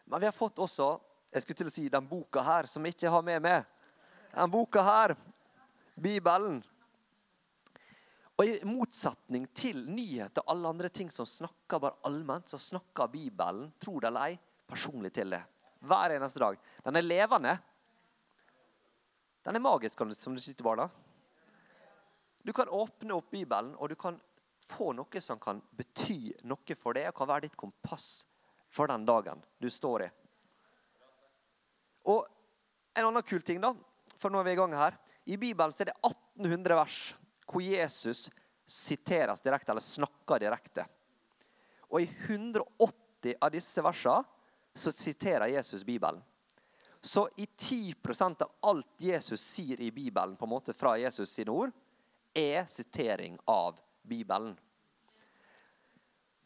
Men 0.06 0.20
vi 0.20 0.28
har 0.28 0.36
fått 0.36 0.60
også 0.60 0.96
jeg 1.36 1.44
skulle 1.44 1.58
til 1.60 1.68
å 1.68 1.74
si, 1.74 1.90
den 1.92 2.06
boka 2.08 2.40
her, 2.48 2.68
som 2.72 2.86
jeg 2.88 2.96
ikke 2.96 3.12
har 3.12 3.24
med 3.28 3.42
meg. 3.44 3.66
Den 4.32 4.52
boka 4.54 4.84
her, 4.86 5.14
Bibelen. 6.00 6.62
Og 8.36 8.50
I 8.50 8.56
motsetning 8.68 9.46
til 9.56 9.86
nyheter 9.88 10.44
og 10.44 10.52
alle 10.52 10.72
andre 10.74 10.90
ting 10.92 11.12
som 11.14 11.28
snakker 11.30 11.80
bare 11.80 12.02
allment, 12.08 12.50
så 12.52 12.60
snakker 12.60 13.08
Bibelen, 13.12 13.70
tro 13.80 13.96
det 14.00 14.10
eller 14.10 14.34
ei, 14.34 14.40
personlig 14.68 15.14
til 15.16 15.32
det. 15.32 15.40
Hver 15.86 16.18
eneste 16.18 16.42
dag. 16.44 16.60
Den 16.84 17.00
er 17.00 17.06
levende. 17.06 17.56
Den 19.46 19.56
er 19.56 19.64
magisk, 19.64 20.04
som 20.18 20.36
du 20.36 20.42
sier 20.42 20.58
til 20.58 20.68
barna. 20.68 20.90
Du 22.44 22.52
kan 22.54 22.70
åpne 22.70 23.16
opp 23.16 23.32
Bibelen, 23.32 23.72
og 23.80 23.90
du 23.90 23.96
kan 23.96 24.20
få 24.68 24.92
noe 24.98 25.22
som 25.22 25.40
kan 25.40 25.62
bety 25.78 26.36
noe 26.50 26.78
for 26.78 26.98
deg, 26.98 27.08
og 27.10 27.20
kan 27.22 27.32
være 27.32 27.48
ditt 27.48 27.58
kompass 27.58 28.26
for 28.68 28.92
den 28.92 29.06
dagen 29.08 29.44
du 29.62 29.70
står 29.72 30.10
i. 30.10 30.14
Og 32.12 32.26
en 32.96 33.08
annen 33.08 33.26
kul 33.26 33.46
ting, 33.46 33.62
da, 33.64 33.72
for 34.20 34.34
nå 34.34 34.42
er 34.42 34.50
vi 34.50 34.56
i 34.58 34.60
gang 34.60 34.76
her. 34.76 34.98
I 35.26 35.38
Bibelen 35.40 35.72
er 35.72 35.90
det 35.90 35.96
1800 36.04 36.78
vers 36.78 37.00
hvor 37.46 37.62
Jesus 37.62 38.30
siteres 38.66 39.42
direkte, 39.42 39.72
eller 39.72 39.82
snakker 39.82 40.42
direkte. 40.42 40.86
Og 41.90 42.02
i 42.02 42.10
180 42.28 43.36
av 43.42 43.52
disse 43.54 43.84
versene 43.86 44.26
så 44.76 44.92
siterer 44.92 45.54
Jesus 45.54 45.86
Bibelen. 45.88 46.22
Så 47.02 47.28
i 47.38 47.46
10% 47.46 48.42
av 48.42 48.52
alt 48.66 48.88
Jesus 48.98 49.42
sier 49.42 49.82
i 49.82 49.92
Bibelen, 49.92 50.36
på 50.36 50.46
en 50.46 50.50
måte 50.50 50.74
fra 50.74 50.96
Jesus 50.98 51.30
sine 51.30 51.54
ord, 51.54 51.72
er 52.34 52.66
sitering 52.68 53.38
av 53.46 53.78
Bibelen. 54.02 54.56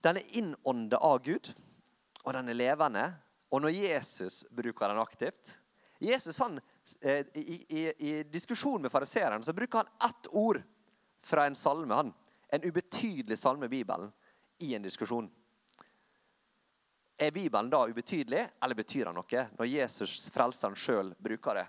Den 0.04 0.20
er 0.20 0.36
innånda 0.38 1.00
av 1.00 1.24
Gud, 1.24 1.50
og 2.24 2.36
den 2.36 2.52
er 2.52 2.60
levende. 2.60 3.08
Og 3.50 3.64
når 3.64 3.74
Jesus 3.74 4.44
bruker 4.52 4.92
den 4.92 5.02
aktivt 5.02 5.56
Jesus 6.00 6.40
han, 6.40 6.60
eh, 7.02 7.26
i, 7.34 7.66
i, 7.70 8.10
i 8.10 8.24
diskusjon 8.24 8.82
med 8.82 8.92
fariseeren 8.92 9.44
så 9.44 9.54
bruker 9.54 9.78
han 9.84 10.10
ett 10.10 10.28
ord 10.32 10.62
fra 11.22 11.46
en 11.46 11.56
salme. 11.56 11.94
han. 11.94 12.14
En 12.50 12.64
ubetydelig 12.64 13.38
salme 13.38 13.66
i 13.66 13.70
Bibelen 13.70 14.12
i 14.58 14.76
en 14.76 14.84
diskusjon. 14.84 15.30
Er 17.18 17.32
Bibelen 17.32 17.70
da 17.70 17.88
ubetydelig, 17.88 18.48
eller 18.62 18.76
betyr 18.76 19.06
den 19.06 19.18
noe 19.20 19.44
når 19.58 19.68
Jesus, 19.68 20.30
frelseren 20.32 20.76
sjøl, 20.76 21.12
bruker 21.20 21.60
det? 21.60 21.68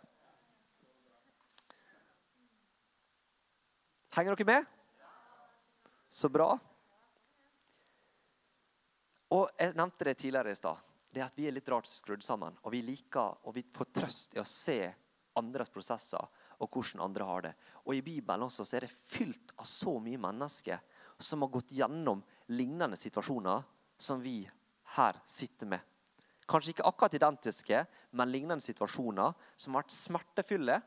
Henger 4.15 4.37
dere 4.37 4.47
med? 4.47 4.67
Så 6.09 6.29
bra. 6.29 6.53
Og 9.31 9.51
Jeg 9.59 9.75
nevnte 9.79 10.05
det 10.05 10.17
tidligere 10.19 10.51
i 10.51 10.59
stad. 10.59 10.79
Det 11.11 11.23
at 11.23 11.37
Vi 11.37 11.47
er 11.47 11.55
litt 11.55 11.69
rart 11.69 11.87
skrudd 11.87 12.23
sammen. 12.23 12.57
Og 12.63 12.73
vi 12.73 12.83
liker, 12.83 13.39
og 13.47 13.55
vi 13.55 13.63
får 13.63 13.91
trøst 13.95 14.35
i 14.35 14.43
å 14.43 14.47
se 14.47 14.93
andres 15.39 15.71
prosesser 15.71 16.27
og 16.61 16.71
hvordan 16.71 17.03
andre 17.05 17.27
har 17.27 17.45
det. 17.49 17.53
Og 17.87 17.95
I 17.97 18.05
Bibelen 18.05 18.47
også 18.47 18.67
så 18.69 18.79
er 18.79 18.87
det 18.87 18.93
fylt 18.93 19.55
av 19.57 19.69
så 19.69 19.97
mye 20.03 20.21
mennesker 20.21 20.81
som 21.21 21.45
har 21.45 21.53
gått 21.53 21.73
gjennom 21.77 22.23
lignende 22.53 22.99
situasjoner 23.01 23.65
som 24.01 24.21
vi 24.23 24.43
her 24.97 25.21
sitter 25.29 25.71
med. 25.75 25.81
Kanskje 26.51 26.75
ikke 26.75 26.87
akkurat 26.89 27.15
identiske, 27.15 27.85
men 28.19 28.33
lignende 28.33 28.65
situasjoner 28.65 29.37
som 29.55 29.77
har 29.77 29.85
vært 29.85 29.95
smertefulle. 29.95 30.81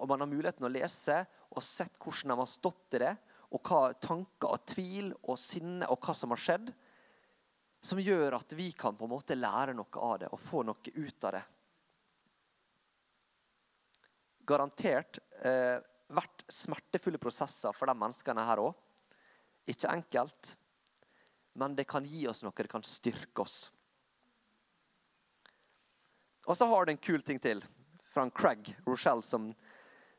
Og 0.00 0.08
man 0.10 0.20
har 0.20 0.28
muligheten 0.28 0.66
å 0.68 0.72
lese 0.72 1.22
og 1.50 1.64
sett 1.64 1.96
hvordan 2.00 2.34
de 2.34 2.38
har 2.42 2.50
stått 2.50 2.98
i 2.98 3.02
det, 3.04 3.14
og 3.50 3.66
hva 3.66 3.94
tanker 3.98 4.52
og 4.52 4.66
tvil 4.68 5.10
og 5.26 5.38
sinne 5.40 5.88
og 5.90 5.98
hva 6.04 6.14
som 6.14 6.30
har 6.34 6.42
skjedd, 6.42 6.68
som 7.80 8.00
gjør 8.02 8.36
at 8.36 8.52
vi 8.52 8.68
kan 8.76 8.96
på 8.96 9.06
en 9.06 9.14
måte 9.14 9.38
lære 9.38 9.72
noe 9.74 10.04
av 10.04 10.18
det 10.20 10.28
og 10.30 10.42
få 10.42 10.62
noe 10.68 10.92
ut 10.94 11.26
av 11.26 11.38
det. 11.38 11.42
Garantert 14.50 15.20
eh, 15.46 15.78
vært 16.10 16.44
smertefulle 16.50 17.20
prosesser 17.22 17.74
for 17.76 17.90
de 17.90 17.94
menneskene 17.96 18.46
her 18.48 18.62
òg. 18.62 18.74
Ikke 19.70 19.92
enkelt, 19.92 20.54
men 21.60 21.76
det 21.78 21.86
kan 21.90 22.06
gi 22.06 22.24
oss 22.30 22.42
noe, 22.42 22.54
det 22.56 22.72
kan 22.72 22.86
styrke 22.86 23.44
oss. 23.44 23.68
Og 26.48 26.56
så 26.56 26.66
har 26.66 26.86
du 26.86 26.94
en 26.94 27.04
kul 27.04 27.22
ting 27.22 27.38
til 27.42 27.62
fra 28.10 28.24
Craig 28.34 28.72
Rochelle, 28.86 29.22
som 29.22 29.46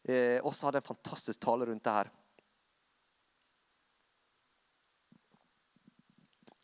eh, 0.04 0.40
også 0.40 0.70
hadde 0.70 0.80
en 0.80 0.90
fantastisk 0.94 1.42
tale 1.44 1.68
rundt 1.68 1.84
det 1.84 1.96
her. 1.98 2.12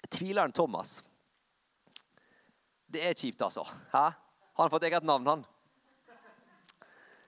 Tvileren 0.08 0.56
Thomas. 0.56 1.02
Det 2.88 3.04
er 3.04 3.18
kjipt, 3.18 3.42
altså. 3.44 3.66
Hæ? 3.92 4.06
Han 4.56 4.64
har 4.64 4.72
fått 4.72 4.88
eget 4.88 5.04
navn, 5.04 5.28
han. 5.28 5.44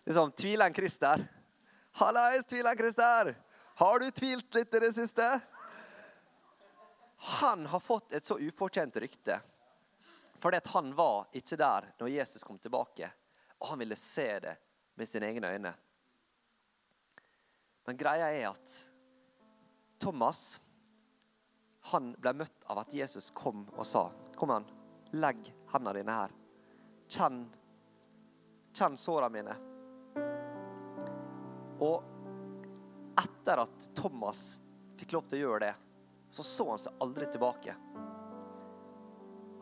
Liksom, 0.03 0.31
Tvileren 0.31 0.73
Christer. 0.73 1.27
Hallais, 1.91 2.45
tvileren 2.45 2.77
Christer! 2.77 3.35
Har 3.75 3.99
du 3.99 4.11
tvilt 4.11 4.53
litt 4.53 4.73
i 4.73 4.79
det 4.79 4.91
siste? 4.91 5.39
Han 7.15 7.65
har 7.65 7.79
fått 7.79 8.13
et 8.13 8.25
så 8.25 8.39
ufortjent 8.39 8.97
rykte. 8.97 9.39
Fordi 10.35 10.57
at 10.57 10.67
han 10.67 10.93
var 10.95 11.27
ikke 11.35 11.57
der 11.59 11.87
når 11.99 12.11
Jesus 12.13 12.43
kom 12.43 12.59
tilbake. 12.59 13.11
Og 13.59 13.67
han 13.71 13.79
ville 13.79 13.95
se 13.95 14.27
det 14.39 14.55
med 14.95 15.09
sine 15.09 15.31
egne 15.31 15.51
øyne. 15.51 15.73
Men 17.87 17.97
greia 17.97 18.29
er 18.31 18.49
at 18.51 18.75
Thomas 19.99 20.59
han 21.91 22.11
ble 22.19 22.35
møtt 22.43 22.67
av 22.67 22.83
at 22.83 22.93
Jesus 22.93 23.31
kom 23.31 23.63
og 23.73 23.87
sa, 23.87 24.11
'Kom 24.35 24.51
an, 24.51 24.67
legg 25.13 25.39
hendene 25.71 25.93
dine 25.93 26.11
her. 26.11 26.31
Kjenn, 27.07 27.49
kjenn 28.73 28.97
sårene 28.97 29.31
mine.' 29.31 29.78
Og 31.85 33.19
etter 33.19 33.63
at 33.63 33.89
Thomas 33.97 34.59
fikk 34.99 35.15
lov 35.15 35.27
til 35.29 35.39
å 35.39 35.45
gjøre 35.47 35.61
det, 35.67 35.73
så 36.29 36.45
så 36.45 36.67
han 36.69 36.81
seg 36.81 37.05
aldri 37.05 37.29
tilbake. 37.31 37.75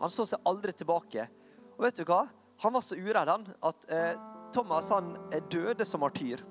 Han 0.02 0.14
så 0.14 0.26
seg 0.30 0.50
aldri 0.50 0.74
tilbake. 0.78 1.28
Og 1.78 1.86
vet 1.86 2.02
du 2.02 2.06
hva? 2.10 2.26
Han 2.64 2.74
var 2.74 2.84
så 2.86 2.98
uredd 2.98 3.30
han, 3.30 3.46
at 3.66 3.88
eh, 3.94 4.14
Thomas 4.54 4.90
han 4.94 5.14
døde 5.52 5.86
som 5.86 6.02
martyr. 6.02 6.42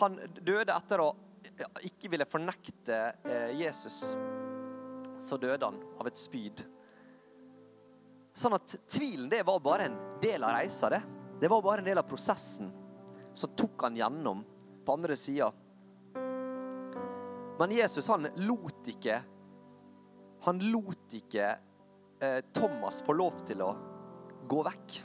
Han 0.00 0.18
døde 0.40 0.74
etter 0.74 1.02
å 1.02 1.10
ikke 1.86 2.10
ville 2.10 2.26
fornekte 2.28 2.98
eh, 3.26 3.52
Jesus 3.58 4.16
så 5.26 5.36
døde 5.36 5.64
han 5.66 5.78
av 5.98 6.06
et 6.06 6.18
spyd. 6.18 6.62
Sånn 8.36 8.56
at 8.56 8.76
tvilen 8.90 9.30
det 9.32 9.42
var 9.48 9.62
bare 9.64 9.88
en 9.88 9.96
del 10.22 10.44
av 10.44 10.56
reisa. 10.58 10.90
Det 10.92 11.02
Det 11.40 11.48
var 11.48 11.62
bare 11.62 11.82
en 11.82 11.88
del 11.88 11.98
av 11.98 12.08
prosessen 12.08 12.70
som 13.36 13.52
tok 13.58 13.86
han 13.86 13.98
gjennom 13.98 14.42
på 14.86 14.96
andre 14.96 15.16
sida. 15.16 15.52
Men 17.58 17.72
Jesus 17.72 18.08
han 18.12 18.28
lot 18.36 18.88
ikke 18.88 19.22
Han 20.44 20.58
lot 20.70 21.14
ikke 21.16 21.46
eh, 22.22 22.40
Thomas 22.54 23.00
få 23.02 23.14
lov 23.16 23.38
til 23.48 23.62
å 23.64 23.70
gå 24.46 24.60
vekk. 24.62 24.98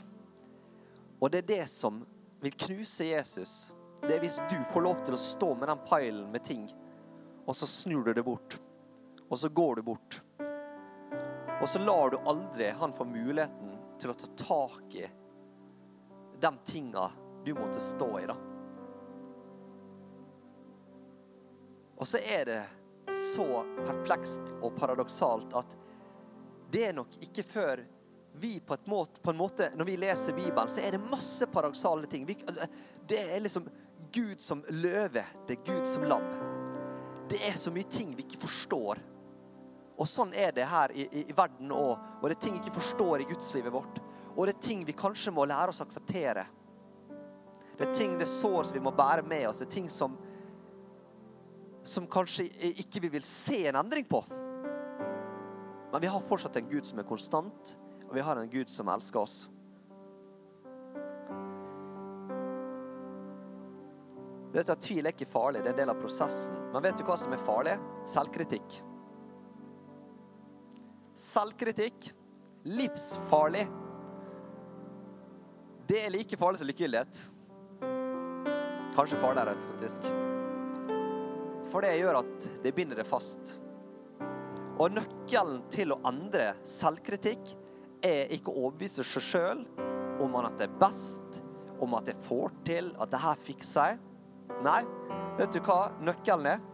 Og 1.18 1.30
det 1.32 1.40
er 1.40 1.48
det 1.48 1.64
som 1.72 2.02
vil 2.44 2.54
knuse 2.66 3.08
Jesus. 3.08 3.54
Det 4.02 4.12
er 4.12 4.22
hvis 4.22 4.36
du 4.50 4.58
får 4.70 4.84
lov 4.84 5.00
til 5.02 5.16
å 5.16 5.22
stå 5.24 5.48
med 5.56 5.72
den 5.72 5.82
pailen 5.88 6.28
med 6.30 6.44
ting, 6.46 6.68
og 7.42 7.56
så 7.58 7.66
snur 7.66 8.04
du 8.06 8.12
det 8.14 8.22
bort 8.26 8.60
og 9.32 9.38
så 9.38 9.48
går 9.48 9.76
du 9.76 9.82
bort. 9.82 10.22
Og 11.62 11.68
så 11.68 11.78
lar 11.78 12.10
du 12.10 12.18
aldri 12.18 12.66
han 12.76 12.92
få 12.92 13.06
muligheten 13.08 13.78
til 14.00 14.10
å 14.12 14.14
ta 14.20 14.26
tak 14.36 14.96
i 15.00 15.06
de 16.42 16.50
tinga 16.68 17.06
du 17.44 17.54
måtte 17.54 17.80
stå 17.82 18.08
i, 18.20 18.26
da. 18.30 18.36
Og 22.02 22.08
så 22.08 22.18
er 22.18 22.46
det 22.48 22.60
så 23.12 23.46
perplekst 23.84 24.54
og 24.60 24.74
paradoksalt 24.74 25.54
at 25.54 25.76
det 26.72 26.86
er 26.88 26.96
nok 26.96 27.14
ikke 27.22 27.44
før 27.46 27.82
vi 28.32 28.56
på, 28.64 28.76
måte, 28.88 29.20
på 29.20 29.30
en 29.30 29.36
måte, 29.36 29.70
Når 29.76 29.84
vi 29.84 29.96
leser 29.96 30.32
Bibelen, 30.32 30.70
så 30.70 30.80
er 30.80 30.90
det 30.90 31.10
masse 31.10 31.46
paradoksale 31.46 32.06
ting. 32.06 32.24
Vi, 32.26 32.36
det 33.08 33.18
er 33.20 33.40
liksom 33.40 33.68
Gud 34.12 34.40
som 34.40 34.64
løve. 34.68 35.24
Det 35.46 35.58
er 35.58 35.74
Gud 35.74 35.86
som 35.86 36.04
lam. 36.04 36.24
Det 37.28 37.38
er 37.48 37.52
så 37.60 37.70
mye 37.70 37.88
ting 37.88 38.16
vi 38.16 38.24
ikke 38.24 38.40
forstår. 38.40 39.02
Og 40.00 40.08
sånn 40.08 40.32
er 40.34 40.54
det 40.56 40.64
her 40.66 40.92
i, 40.96 41.04
i, 41.12 41.26
i 41.28 41.36
verden 41.36 41.70
òg. 41.76 41.92
Og 42.20 42.24
det 42.24 42.38
er 42.38 42.42
ting 42.46 42.56
vi 42.56 42.64
ikke 42.64 42.80
forstår 42.80 43.22
i 43.22 43.28
gudslivet 43.28 43.72
vårt. 43.72 44.00
Og 44.32 44.46
det 44.48 44.56
er 44.56 44.64
ting 44.64 44.82
vi 44.88 44.96
kanskje 44.96 45.34
må 45.36 45.44
lære 45.48 45.74
oss 45.74 45.82
å 45.84 45.86
akseptere. 45.86 46.46
Det 47.78 47.88
er 47.88 47.94
ting, 47.96 48.18
det 48.18 48.26
er 48.26 48.32
sår 48.32 48.68
som 48.68 48.76
vi 48.76 48.84
må 48.84 48.92
bære 48.94 49.24
med 49.26 49.48
oss. 49.48 49.62
Det 49.62 49.68
er 49.70 49.74
ting 49.76 49.88
som, 49.90 50.16
som 51.82 52.06
kanskje 52.10 52.48
ikke 52.72 53.02
vi 53.06 53.12
vil 53.16 53.26
se 53.26 53.64
en 53.70 53.80
endring 53.80 54.06
på. 54.08 54.22
Men 55.92 56.00
vi 56.00 56.10
har 56.12 56.28
fortsatt 56.28 56.56
en 56.60 56.70
Gud 56.70 56.86
som 56.88 57.00
er 57.00 57.08
konstant, 57.08 57.74
og 58.08 58.14
vi 58.16 58.24
har 58.24 58.38
en 58.38 58.52
Gud 58.52 58.70
som 58.72 58.88
elsker 58.92 59.20
oss. 59.20 59.42
Vet 64.52 64.68
du 64.68 64.72
at 64.74 64.82
Tvil 64.84 65.08
er 65.08 65.14
ikke 65.14 65.30
farlig, 65.32 65.62
det 65.62 65.70
er 65.70 65.76
en 65.76 65.82
del 65.82 65.92
av 65.94 66.00
prosessen. 66.00 66.56
Men 66.74 66.84
vet 66.84 66.98
du 67.00 67.06
hva 67.08 67.16
som 67.16 67.32
er 67.32 67.40
farlig? 67.40 67.76
Selvkritikk. 68.08 68.80
Selvkritikk 71.16 72.10
livsfarlig. 72.68 73.64
Det 75.88 76.04
er 76.04 76.12
like 76.12 76.36
farlig 76.36 76.60
som 76.60 76.68
likegyldighet. 76.68 77.22
Kanskje 78.92 79.18
farligere, 79.20 79.54
faktisk. 79.70 80.06
For 81.72 81.80
det 81.80 81.94
gjør 81.96 82.18
at 82.20 82.48
det 82.64 82.74
binder 82.76 82.98
det 83.00 83.06
fast. 83.08 83.54
Og 84.76 84.92
nøkkelen 84.92 85.62
til 85.72 85.94
å 85.94 86.00
endre 86.08 86.50
selvkritikk 86.68 87.54
er 88.04 88.32
ikke 88.34 88.52
å 88.52 88.66
overbevise 88.66 89.04
seg 89.06 89.24
sjøl 89.24 89.62
om 90.22 90.36
at 90.42 90.58
det 90.60 90.68
er 90.68 90.76
best, 90.82 91.40
om 91.82 91.96
at 91.96 92.10
jeg 92.10 92.20
får 92.26 92.52
til, 92.68 92.92
at 93.00 93.10
det 93.14 93.22
her 93.22 93.40
fikser 93.40 93.94
jeg. 93.94 94.02
Nei, 94.62 94.82
vet 95.40 95.56
du 95.56 95.62
hva 95.64 95.80
nøkkelen 96.04 96.52
er? 96.52 96.68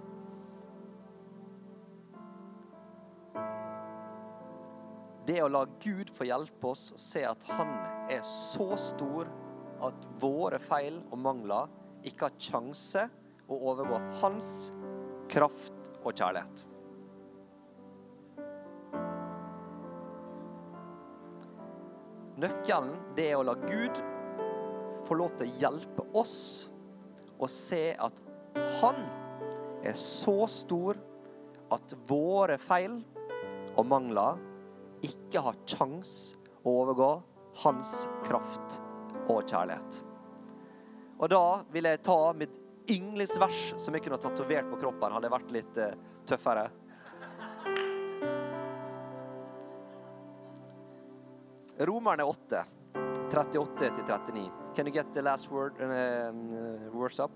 Det 5.28 5.38
å 5.44 5.50
la 5.52 5.66
Gud 5.78 6.10
få 6.10 6.26
hjelpe 6.26 6.72
oss 6.72 6.88
å 6.96 6.98
se 6.98 7.22
at 7.28 7.42
han 7.52 7.74
er 8.10 8.22
så 8.26 8.72
stor 8.80 9.28
at 9.84 10.06
våre 10.18 10.58
feil 10.58 11.02
og 11.12 11.20
mangler 11.20 11.68
ikke 12.06 12.28
har 12.28 12.40
sjanse 12.42 13.06
å 13.48 13.58
overgå 13.72 13.98
hans 14.22 14.70
kraft 15.32 15.92
og 16.04 16.12
kjærlighet. 16.12 16.64
Nøkkelen 22.38 22.92
det 23.16 23.32
er 23.32 23.40
å 23.40 23.46
la 23.48 23.56
Gud 23.64 23.98
få 25.08 25.16
lov 25.18 25.32
til 25.38 25.48
å 25.48 25.60
hjelpe 25.62 26.04
oss 26.18 26.38
å 27.38 27.48
se 27.50 27.90
at 27.98 28.20
han 28.78 29.00
er 29.86 29.96
så 29.98 30.42
stor 30.50 30.98
at 31.74 31.94
våre 32.08 32.58
feil 32.62 33.00
og 33.74 33.86
mangler 33.90 34.38
ikke 35.06 35.42
har 35.44 35.58
kjangs 35.68 36.12
å 36.62 36.74
overgå 36.82 37.10
hans 37.64 38.04
kraft 38.26 38.78
og 39.28 39.42
kjærlighet. 39.46 40.07
Og 41.18 41.30
da 41.30 41.44
vil 41.74 41.88
jeg 41.88 42.02
ta 42.06 42.16
mitt 42.38 42.54
yndlingsvers 42.88 43.74
som 43.80 43.96
jeg 43.96 44.04
kunne 44.04 44.20
tatovert 44.22 44.68
på 44.70 44.78
kroppen, 44.84 45.14
hadde 45.14 45.28
jeg 45.28 45.34
vært 45.34 45.54
litt 45.56 45.80
uh, 45.82 45.90
tøffere. 46.28 46.68
Romerne 51.88 52.24
8, 52.26 52.62
38-39. 53.30 54.46
Can 54.74 54.86
you 54.86 54.92
get 54.94 55.12
the 55.14 55.22
last 55.22 55.50
word, 55.50 55.78
uh, 55.82 56.30
words 56.94 57.20
up? 57.20 57.34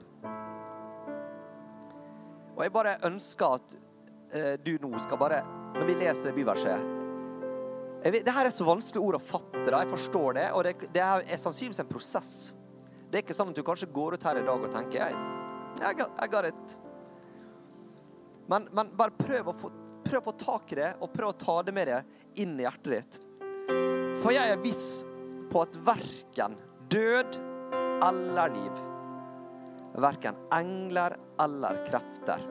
Og 2.53 2.65
jeg 2.65 2.73
bare 2.73 2.97
ønsker 3.09 3.59
at 3.59 3.77
uh, 3.77 4.55
du 4.63 4.77
nå 4.83 4.95
skal 5.03 5.21
bare, 5.21 5.45
når 5.77 5.89
vi 5.91 6.01
leser 6.05 6.31
det 6.31 6.37
byverset 6.39 6.99
det 8.03 8.33
her 8.35 8.49
er 8.49 8.51
så 8.51 8.65
vanskelig 8.67 8.99
ord 8.99 9.15
å 9.15 9.23
fatte. 9.23 9.63
Da. 9.69 9.79
Jeg 9.85 9.93
forstår 9.93 10.35
det. 10.35 10.47
Og 10.57 10.65
det, 10.67 10.73
det, 10.91 11.03
er 11.03 11.39
sannsynligvis 11.39 11.85
en 11.85 11.91
prosess. 11.91 12.33
Det 13.13 13.19
er 13.19 13.25
ikke 13.27 13.35
sånn 13.37 13.51
at 13.53 13.59
du 13.59 13.65
kanskje 13.67 13.91
går 13.93 14.15
ut 14.17 14.23
her 14.25 14.39
i 14.41 14.45
dag 14.47 14.63
og 14.65 14.71
tenker 14.73 15.03
jeg, 15.03 15.17
I 15.85 15.91
got, 15.99 16.21
got 16.33 16.47
it. 16.49 16.77
Men, 18.49 18.71
men, 18.73 18.93
bare 18.97 19.13
prøv 19.19 19.51
å 19.53 19.55
få 19.57 19.69
prøv 20.03 20.23
å 20.23 20.31
få 20.31 20.33
tak 20.41 20.73
i 20.73 20.79
det, 20.81 20.89
og 21.05 21.13
prøv 21.13 21.31
å 21.31 21.37
ta 21.41 21.55
det 21.65 21.75
med 21.77 21.89
deg 21.89 22.41
inn 22.43 22.57
i 22.59 22.65
hjertet 22.65 22.93
ditt. 22.93 23.19
For 24.21 24.33
jeg 24.35 24.51
er 24.53 24.63
viss 24.65 24.87
på 25.53 25.63
at 25.63 25.77
verken 25.87 26.57
død 26.93 27.37
eller 28.09 28.53
liv, 28.53 28.81
verken 30.03 30.41
engler 30.53 31.19
eller 31.41 31.83
krefter, 31.87 32.43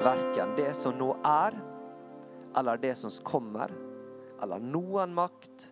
verken 0.00 0.56
det 0.56 0.72
som 0.76 0.96
nå 0.96 1.12
er, 1.20 1.56
eller 2.56 2.80
det 2.80 2.96
som 2.98 3.12
kommer, 3.24 3.72
eller 4.40 4.64
noen 4.72 5.14
makt, 5.16 5.70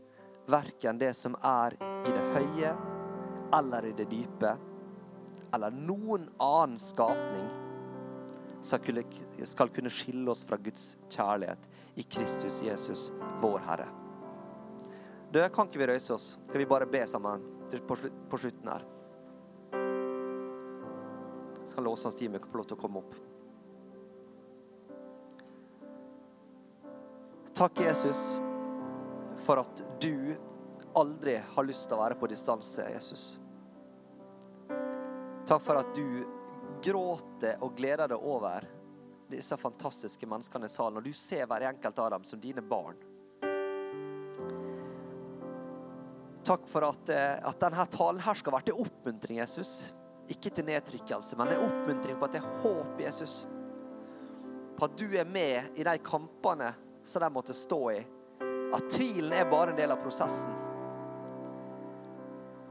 verken 0.49 1.01
det 1.01 1.15
som 1.17 1.37
er 1.41 1.77
i 1.81 2.13
det 2.15 2.29
høye 2.37 2.77
eller 3.55 3.87
i 3.87 3.95
det 3.97 4.09
dype, 4.11 4.57
eller 5.55 5.71
noen 5.73 6.29
annen 6.43 6.79
skapning 6.79 7.49
skal 8.61 9.71
kunne 9.71 9.93
skille 9.93 10.31
oss 10.31 10.45
fra 10.45 10.59
Guds 10.61 10.97
kjærlighet 11.09 11.69
i 11.99 12.03
Kristus 12.03 12.61
Jesus, 12.63 13.09
vår 13.41 13.63
Herre. 13.69 13.89
Du, 15.33 15.41
kan 15.53 15.69
ikke 15.69 15.81
vi 15.83 15.89
røyse 15.91 16.15
oss? 16.15 16.37
Skal 16.49 16.63
vi 16.63 16.69
bare 16.69 16.89
be 16.89 17.03
sammen 17.07 17.45
på 18.29 18.39
slutten 18.41 18.71
her? 18.71 18.85
Skal 21.69 21.85
lovsangsteamet 21.85 22.47
få 22.49 22.63
lov 22.63 22.69
til 22.71 22.79
å 22.79 22.81
komme 22.81 23.03
opp? 23.03 23.17
Takk, 27.59 27.81
Jesus, 27.83 28.39
for 29.45 29.61
at 29.61 29.83
du 30.01 30.37
aldri 30.99 31.37
har 31.55 31.65
lyst 31.65 31.87
til 31.89 31.97
å 31.99 32.03
være 32.03 32.19
på 32.19 32.29
distanse, 32.31 32.85
Jesus. 32.93 33.27
Takk 35.49 35.63
for 35.65 35.81
at 35.81 35.95
du 35.97 36.27
gråter 36.85 37.63
og 37.65 37.77
gleder 37.79 38.11
deg 38.13 38.25
over 38.25 38.67
disse 39.29 39.57
fantastiske 39.61 40.27
menneskene 40.29 40.69
i 40.69 40.73
salen, 40.73 41.01
og 41.01 41.07
du 41.07 41.15
ser 41.17 41.47
hver 41.49 41.69
enkelt 41.71 42.03
av 42.03 42.11
dem 42.17 42.27
som 42.29 42.41
dine 42.41 42.65
barn. 42.65 42.99
Takk 46.49 46.69
for 46.71 46.87
at, 46.89 47.11
eh, 47.13 47.37
at 47.45 47.61
denne 47.61 47.87
talen 47.93 48.23
her 48.25 48.39
skal 48.41 48.55
være 48.57 48.71
til 48.71 48.85
oppmuntring, 48.85 49.41
Jesus. 49.43 49.93
Ikke 50.33 50.51
til 50.51 50.65
nedtrykkelse, 50.65 51.37
men 51.37 51.53
en 51.53 51.67
oppmuntring 51.67 52.17
på 52.17 52.25
at 52.25 52.37
det 52.37 52.41
er 52.43 52.63
håp, 52.63 53.01
Jesus. 53.01 53.43
På 54.77 54.89
at 54.89 54.97
du 54.97 55.13
er 55.17 55.29
med 55.29 55.77
i 55.77 55.85
de 55.85 55.99
kampene 55.99 56.73
som 57.05 57.25
de 57.25 57.29
måtte 57.33 57.57
stå 57.57 57.83
i. 57.93 58.01
At 58.73 58.89
tvilen 58.93 59.33
er 59.33 59.51
bare 59.51 59.73
en 59.73 59.81
del 59.81 59.93
av 59.93 60.01
prosessen 60.01 60.68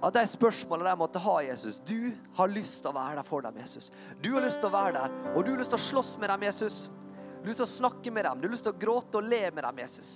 av 0.02 0.12
de 0.14 0.22
spørsmålene 0.30 0.90
de 0.90 1.00
måtte 1.00 1.22
ha, 1.22 1.36
Jesus. 1.42 1.80
Du 1.86 2.12
har 2.38 2.52
lyst 2.52 2.84
til 2.84 2.92
å 2.92 2.98
være 2.98 3.18
der 3.20 3.28
for 3.28 3.42
dem, 3.42 3.58
Jesus. 3.58 3.92
Du 4.22 4.30
har 4.36 4.46
lyst 4.46 4.62
til 4.62 4.70
å 4.70 4.76
være 4.76 4.94
der, 5.00 5.16
og 5.34 5.46
du 5.46 5.52
har 5.52 5.62
lyst 5.62 5.74
til 5.74 5.80
å 5.80 5.88
slåss 5.88 6.18
med 6.22 6.30
dem, 6.30 6.46
Jesus. 6.46 6.84
Du 6.92 7.48
har 7.48 7.50
lyst 7.50 7.64
til 7.64 7.70
å 7.70 7.76
snakke 7.78 8.14
med 8.14 8.28
dem, 8.28 8.42
du 8.42 8.48
har 8.48 8.54
lyst 8.54 8.68
til 8.68 8.76
å 8.76 8.82
gråte 8.82 9.22
og 9.22 9.32
le 9.32 9.42
med 9.50 9.66
dem, 9.66 9.82
Jesus. 9.82 10.12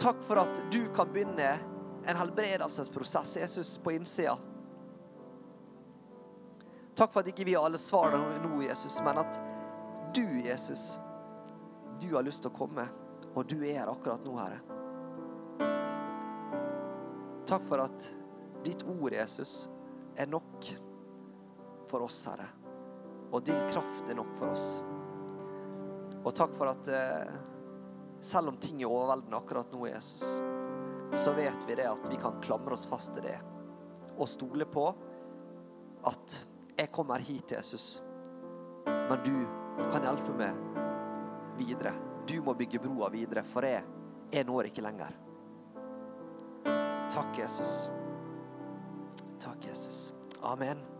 Takk 0.00 0.24
for 0.24 0.40
at 0.42 0.62
du 0.72 0.80
kan 0.96 1.12
begynne 1.12 1.50
en 2.08 2.18
helbredelsesprosess, 2.18 3.36
Jesus, 3.42 3.76
på 3.78 3.92
innsida. 3.98 4.38
Takk 6.96 7.12
for 7.12 7.22
at 7.22 7.30
ikke 7.32 7.46
vi 7.48 7.56
alle 7.56 7.80
svarene 7.80 8.40
nå, 8.42 8.62
Jesus, 8.64 8.98
men 9.04 9.20
at 9.22 9.38
du, 10.16 10.24
Jesus, 10.44 10.96
du 12.00 12.08
har 12.16 12.24
lyst 12.24 12.44
til 12.44 12.52
å 12.52 12.56
komme, 12.56 12.88
og 13.32 13.46
du 13.48 13.60
er 13.60 13.82
her 13.82 13.92
akkurat 13.92 14.24
nå, 14.26 14.34
Herre. 14.40 14.60
Takk 17.48 17.64
for 17.68 17.84
at 17.84 18.08
Ditt 18.64 18.84
ord, 18.86 19.12
Jesus, 19.12 19.68
er 20.16 20.26
nok 20.30 20.66
for 21.90 22.06
oss, 22.06 22.20
Herre. 22.30 22.48
Og 23.32 23.44
din 23.44 23.58
kraft 23.70 24.10
er 24.10 24.18
nok 24.18 24.34
for 24.38 24.52
oss. 24.52 24.66
Og 26.22 26.34
takk 26.36 26.54
for 26.54 26.70
at 26.70 26.90
eh, 26.92 27.32
selv 28.22 28.52
om 28.52 28.60
ting 28.62 28.82
er 28.82 28.92
overveldende 28.92 29.40
akkurat 29.40 29.72
nå, 29.74 29.86
Jesus, 29.90 30.42
så 31.18 31.34
vet 31.36 31.66
vi 31.68 31.76
det 31.80 31.88
at 31.90 32.04
vi 32.10 32.20
kan 32.20 32.38
klamre 32.44 32.76
oss 32.76 32.86
fast 32.88 33.14
til 33.16 33.26
det 33.26 33.38
og 34.18 34.28
stole 34.28 34.66
på 34.68 34.84
at 36.08 36.36
jeg 36.76 36.90
kommer 36.92 37.22
hit, 37.24 37.52
Jesus, 37.52 38.02
men 38.86 39.18
du 39.24 39.34
kan 39.90 40.04
hjelpe 40.04 40.34
meg 40.36 41.56
videre. 41.58 41.94
Du 42.26 42.38
må 42.44 42.54
bygge 42.58 42.80
broa 42.82 43.08
videre, 43.12 43.42
for 43.46 43.66
jeg, 43.66 43.82
jeg 44.32 44.46
når 44.48 44.70
ikke 44.70 44.84
lenger. 44.84 45.16
Takk, 47.12 47.38
Jesus. 47.38 47.90
Takk, 49.42 49.60
Jesus. 49.60 50.12
Amen. 50.40 50.91